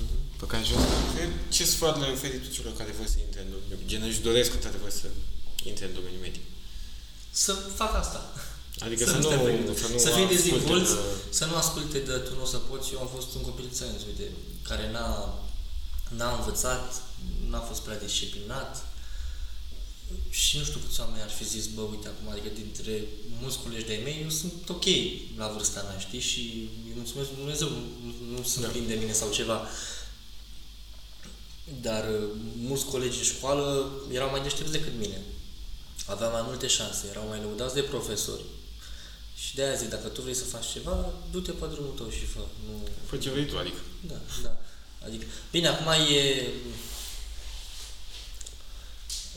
[0.00, 0.16] Mhm.
[0.40, 1.30] pe care aș vrea să cred.
[1.56, 3.88] Ce sfat le-ai oferit tu celor care vor să intre în domeniul?
[3.90, 5.06] Gen, își doresc într-adevăr să
[5.70, 6.42] intre în domeniul medic.
[7.30, 8.20] Să fac asta.
[8.86, 9.78] Adică Să să, nu nu, stea pe gânduri.
[9.82, 10.98] să nu Să fie asculte dezvolți, de-
[11.38, 12.92] să nu asculte de tu nu o să poți.
[12.94, 14.26] Eu am fost un copil țănț, uite,
[14.68, 15.10] care n-a,
[16.18, 16.86] n-a învățat,
[17.50, 18.72] n-a fost prea disciplinat.
[20.30, 23.04] Și nu știu câți oameni ar fi zis, bă, uite acum, adică dintre
[23.40, 24.84] mulți colegi de-ai mei, eu sunt ok
[25.36, 26.20] la vârsta mea, știi?
[26.20, 26.40] Și
[26.86, 28.70] îi mulțumesc lui Dumnezeu, nu, nu, nu sunt Da.
[28.70, 29.68] plin de mine sau ceva.
[31.80, 35.20] Dar uh, mulți colegi în școală erau mai deștepți decât mine.
[36.06, 38.42] Aveau mai multe șanse, erau mai lăudați de profesori.
[39.36, 42.24] Și de aia zic, dacă tu vrei să faci ceva, du-te pe drumul tău și
[42.24, 42.38] fă.
[42.38, 42.88] Nu...
[43.06, 43.80] Fă ce vrei tu, adică.
[44.06, 44.56] Da, da.
[45.06, 46.48] Adică, bine, acum e...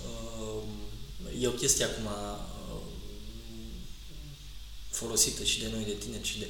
[0.05, 0.63] uh,
[1.39, 2.81] E o chestie acum uh,
[4.89, 6.47] folosită și de noi, de tineri și de,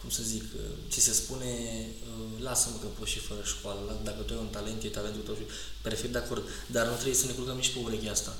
[0.00, 0.60] cum să zic, uh,
[0.90, 1.50] ți se spune,
[2.08, 5.22] uh, lasă-mă că poți și fără școală, la- dacă tu ai un talent, e talentul
[5.22, 5.42] tău și
[5.82, 8.36] perfect de acord, dar nu trebuie să ne culcăm nici pe urechea asta.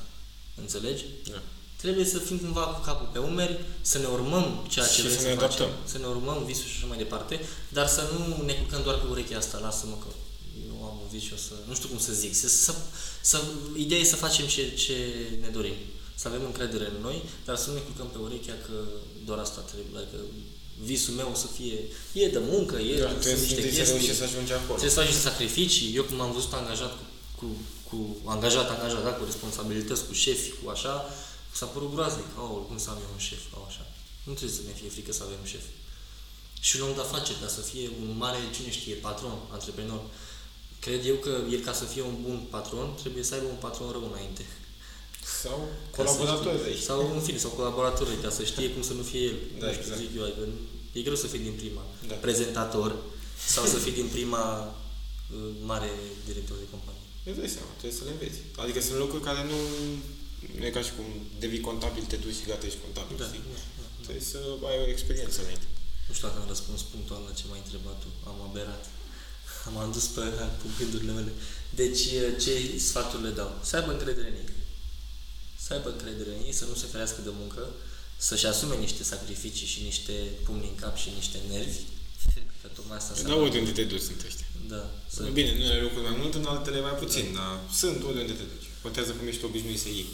[0.61, 1.05] Înțelegi?
[1.31, 1.43] Da.
[1.77, 5.13] Trebuie să fim cumva cu capul pe umeri, să ne urmăm ceea ce Și vrem
[5.15, 5.87] să să, ne facem, adaptăm.
[5.93, 9.07] să ne urmăm visul și așa mai departe, dar să nu ne culcăm doar pe
[9.07, 10.07] urechea asta, lasă-mă că
[11.15, 11.55] eu am un vis și o să...
[11.69, 12.35] Nu știu cum să zic.
[12.35, 12.75] Să, să,
[13.21, 13.37] să,
[13.77, 14.97] ideea e să facem ce, ce
[15.41, 15.79] ne dorim.
[16.15, 18.77] Să avem încredere în noi, dar să nu ne culcăm pe urechea că
[19.25, 20.01] doar asta trebuie.
[20.03, 20.19] Adică
[20.91, 21.79] visul meu o să fie...
[22.23, 23.97] E de muncă, e Da, sunt trebuie să niște întâi să chestii.
[23.97, 24.77] reușești să ajungi acolo.
[24.79, 25.89] Trebuie să faci niște sacrificii.
[25.99, 27.03] Eu cum am văzut angajat cu,
[27.39, 27.47] cu,
[27.89, 27.97] cu
[28.35, 30.95] angajat, angajat, da, cu responsabilități, cu șefi, cu așa,
[31.59, 32.29] s-a părut groaznic.
[32.43, 33.85] Oh, cum să am eu un șef, oh, așa.
[34.27, 35.65] Nu trebuie să ne fie frică să avem un șef.
[36.67, 40.03] Și un om de afaceri, ca să fie un mare, cine știe, patron, antreprenor.
[40.85, 43.89] Cred eu că el, ca să fie un bun patron, trebuie să aibă un patron
[43.91, 44.45] rău înainte.
[45.43, 45.59] Sau
[45.97, 46.85] Ca să colaboratori știe- de aici.
[46.91, 49.37] Sau, în fine, sau colaboratori, ca să știe cum să nu fie el.
[49.61, 50.01] Da, nu știu, exact.
[50.01, 50.43] zic eu, adică
[50.97, 52.15] e greu să fii din prima Da.
[52.27, 52.91] prezentator
[53.55, 55.91] sau să fii din prima uh, mare
[56.29, 57.05] director de companie.
[57.29, 58.39] Îți dai seama, trebuie să le înveți.
[58.63, 59.59] Adică sunt lucruri care nu...
[60.59, 61.07] Nu e ca și cum
[61.43, 63.43] devii contabil, te duci și gata, ești contabil, Da, știi?
[63.55, 63.85] da, da.
[64.07, 64.39] Trebuie să
[64.71, 65.67] ai o experiență înainte.
[66.09, 68.09] Nu știu dacă am răspuns punctual la ce m-ai întrebat tu.
[68.31, 68.83] Am aberat.
[69.67, 71.33] Am adus pe, pe gândurile mele.
[71.71, 72.01] Deci,
[72.43, 73.59] ce sfaturi le dau?
[73.63, 74.49] Să aibă încredere în ei.
[75.65, 77.69] Să aibă încredere în ei, să nu se ferească de muncă,
[78.17, 80.13] să-și asume niște sacrificii și niște
[80.45, 81.79] pumni în cap și niște nervi.
[82.63, 84.47] Că tocmai asta Dar înseamnă- oriunde te duci sunt ăștia.
[84.69, 84.91] Da.
[85.09, 88.43] Să, Bine, în unele locuri mai mult, în altele mai puțin, dar sunt oriunde te
[88.53, 88.69] duci.
[88.83, 90.07] Contează cum ești obișnuit să iei.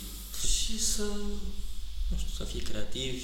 [0.56, 1.02] și să,
[2.10, 3.22] nu știu, să fie creativi,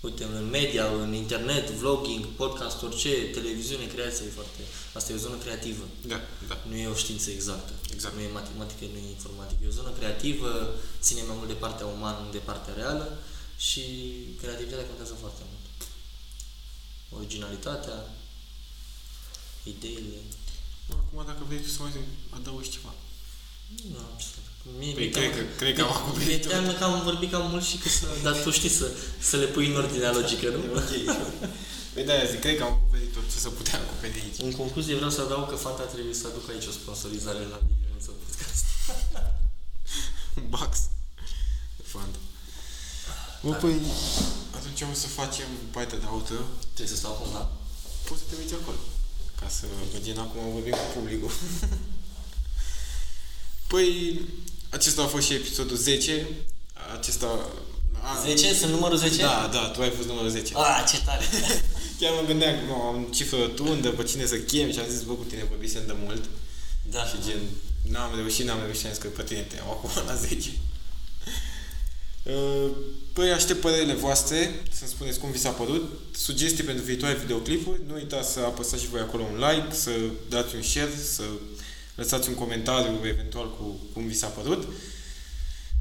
[0.00, 4.62] Uite, în media, în internet, vlogging, podcast, orice, televiziune, creație e foarte...
[4.94, 5.84] Asta e o zonă creativă.
[6.06, 6.56] Da, da.
[6.68, 7.72] Nu e o știință exactă.
[7.92, 8.14] Exact.
[8.14, 9.60] Nu e matematică, nu e informatică.
[9.64, 13.18] E o zonă creativă, ține mai mult de partea umană, de partea reală
[13.58, 13.82] și
[14.40, 15.88] creativitatea contează foarte mult.
[17.18, 18.14] Originalitatea,
[19.62, 20.18] ideile.
[20.90, 21.92] Acum, dacă vrei tu să mai
[22.30, 22.92] adaugi ceva.
[23.90, 24.45] Nu am ce să
[24.78, 26.50] Mie, Păi, mi-e cred teamă- că- cred că am mi-e- acoperit Mi-e tot.
[26.50, 28.06] teamă că am vorbit cam mult și că să...
[28.26, 28.86] Dar tu știi să,
[29.30, 30.58] să le pui în ordinea logică, nu?
[30.80, 30.90] Ok.
[31.92, 34.38] Păi de-aia zic, cred că am acoperit tot ce se putea acoperi aici.
[34.46, 38.10] În concluzie vreau să adaug că Fanta trebuie să aducă aici o sponsorizare la dimineața
[38.22, 38.64] podcast.
[40.54, 40.72] Bax.
[41.92, 42.18] Fanta.
[43.44, 43.76] Bă, păi,
[44.58, 46.34] atunci o să facem partea de auto.
[46.74, 47.44] Trebuie să stau acum, da?
[48.08, 48.76] Poți să te uiți acolo.
[49.40, 51.30] Ca să vedem acum vorbim cu publicul.
[53.72, 54.20] Păi,
[54.76, 56.26] acesta a fost și episodul 10.
[56.98, 57.28] Acesta...
[58.02, 58.54] A, 10?
[58.54, 59.22] Sunt numărul 10?
[59.22, 60.52] Da, da, tu ai fost numărul 10.
[60.54, 61.24] Ah, ce tare!
[62.00, 65.02] Chiar mă gândeam că mă, am cifră rotundă, pe cine să chem și am zis,
[65.02, 66.24] bă, cu tine vorbisem de mult.
[66.90, 67.40] Da, Și gen,
[67.92, 70.50] n-am reușit, n-am reușit, am zis că pe tine te iau acum la 10.
[72.34, 72.70] Uh,
[73.12, 77.94] Păi aștept părerile voastre, să-mi spuneți cum vi s-a părut, sugestii pentru viitoare videoclipuri, nu
[77.94, 79.90] uitați să apăsați și voi acolo un like, să
[80.28, 81.22] dați un share, să
[81.96, 84.68] lăsați un comentariu eventual cu cum vi s-a părut.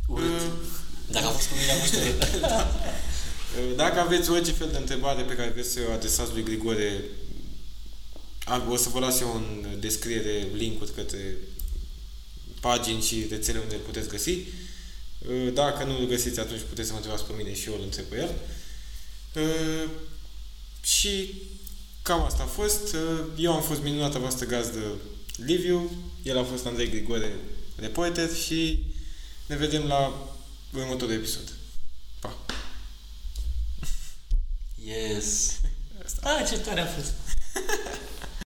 [0.08, 0.26] urât.
[0.42, 0.48] Uh,
[1.12, 2.22] Dacă a fost cu mine, a fost urât.
[2.42, 7.04] Uh, Dacă aveți orice fel de întrebare pe care vreți să o adresați lui Grigore,
[8.46, 11.38] am- o să vă las eu în descriere link-uri către
[12.62, 14.30] pagini și rețele unde îl puteți găsi.
[15.30, 17.82] Uh, Dacă nu îl găsiți, atunci puteți să mă întrebați pe mine și eu îl
[17.84, 18.32] întreb pe el.
[19.44, 19.90] Uh,
[20.84, 21.34] Și
[22.02, 22.94] cam asta a fost.
[22.94, 24.80] Uh, Eu am fost minunata voastră gazdă
[25.38, 25.92] Liviu,
[26.24, 27.36] el a fost Andrei Grigore,
[27.76, 28.84] reporter și
[29.46, 30.30] ne vedem la
[30.74, 31.54] următorul episod.
[32.20, 32.46] Pa!
[34.86, 35.60] Yes.
[36.22, 37.14] Ah, ce tare a fost.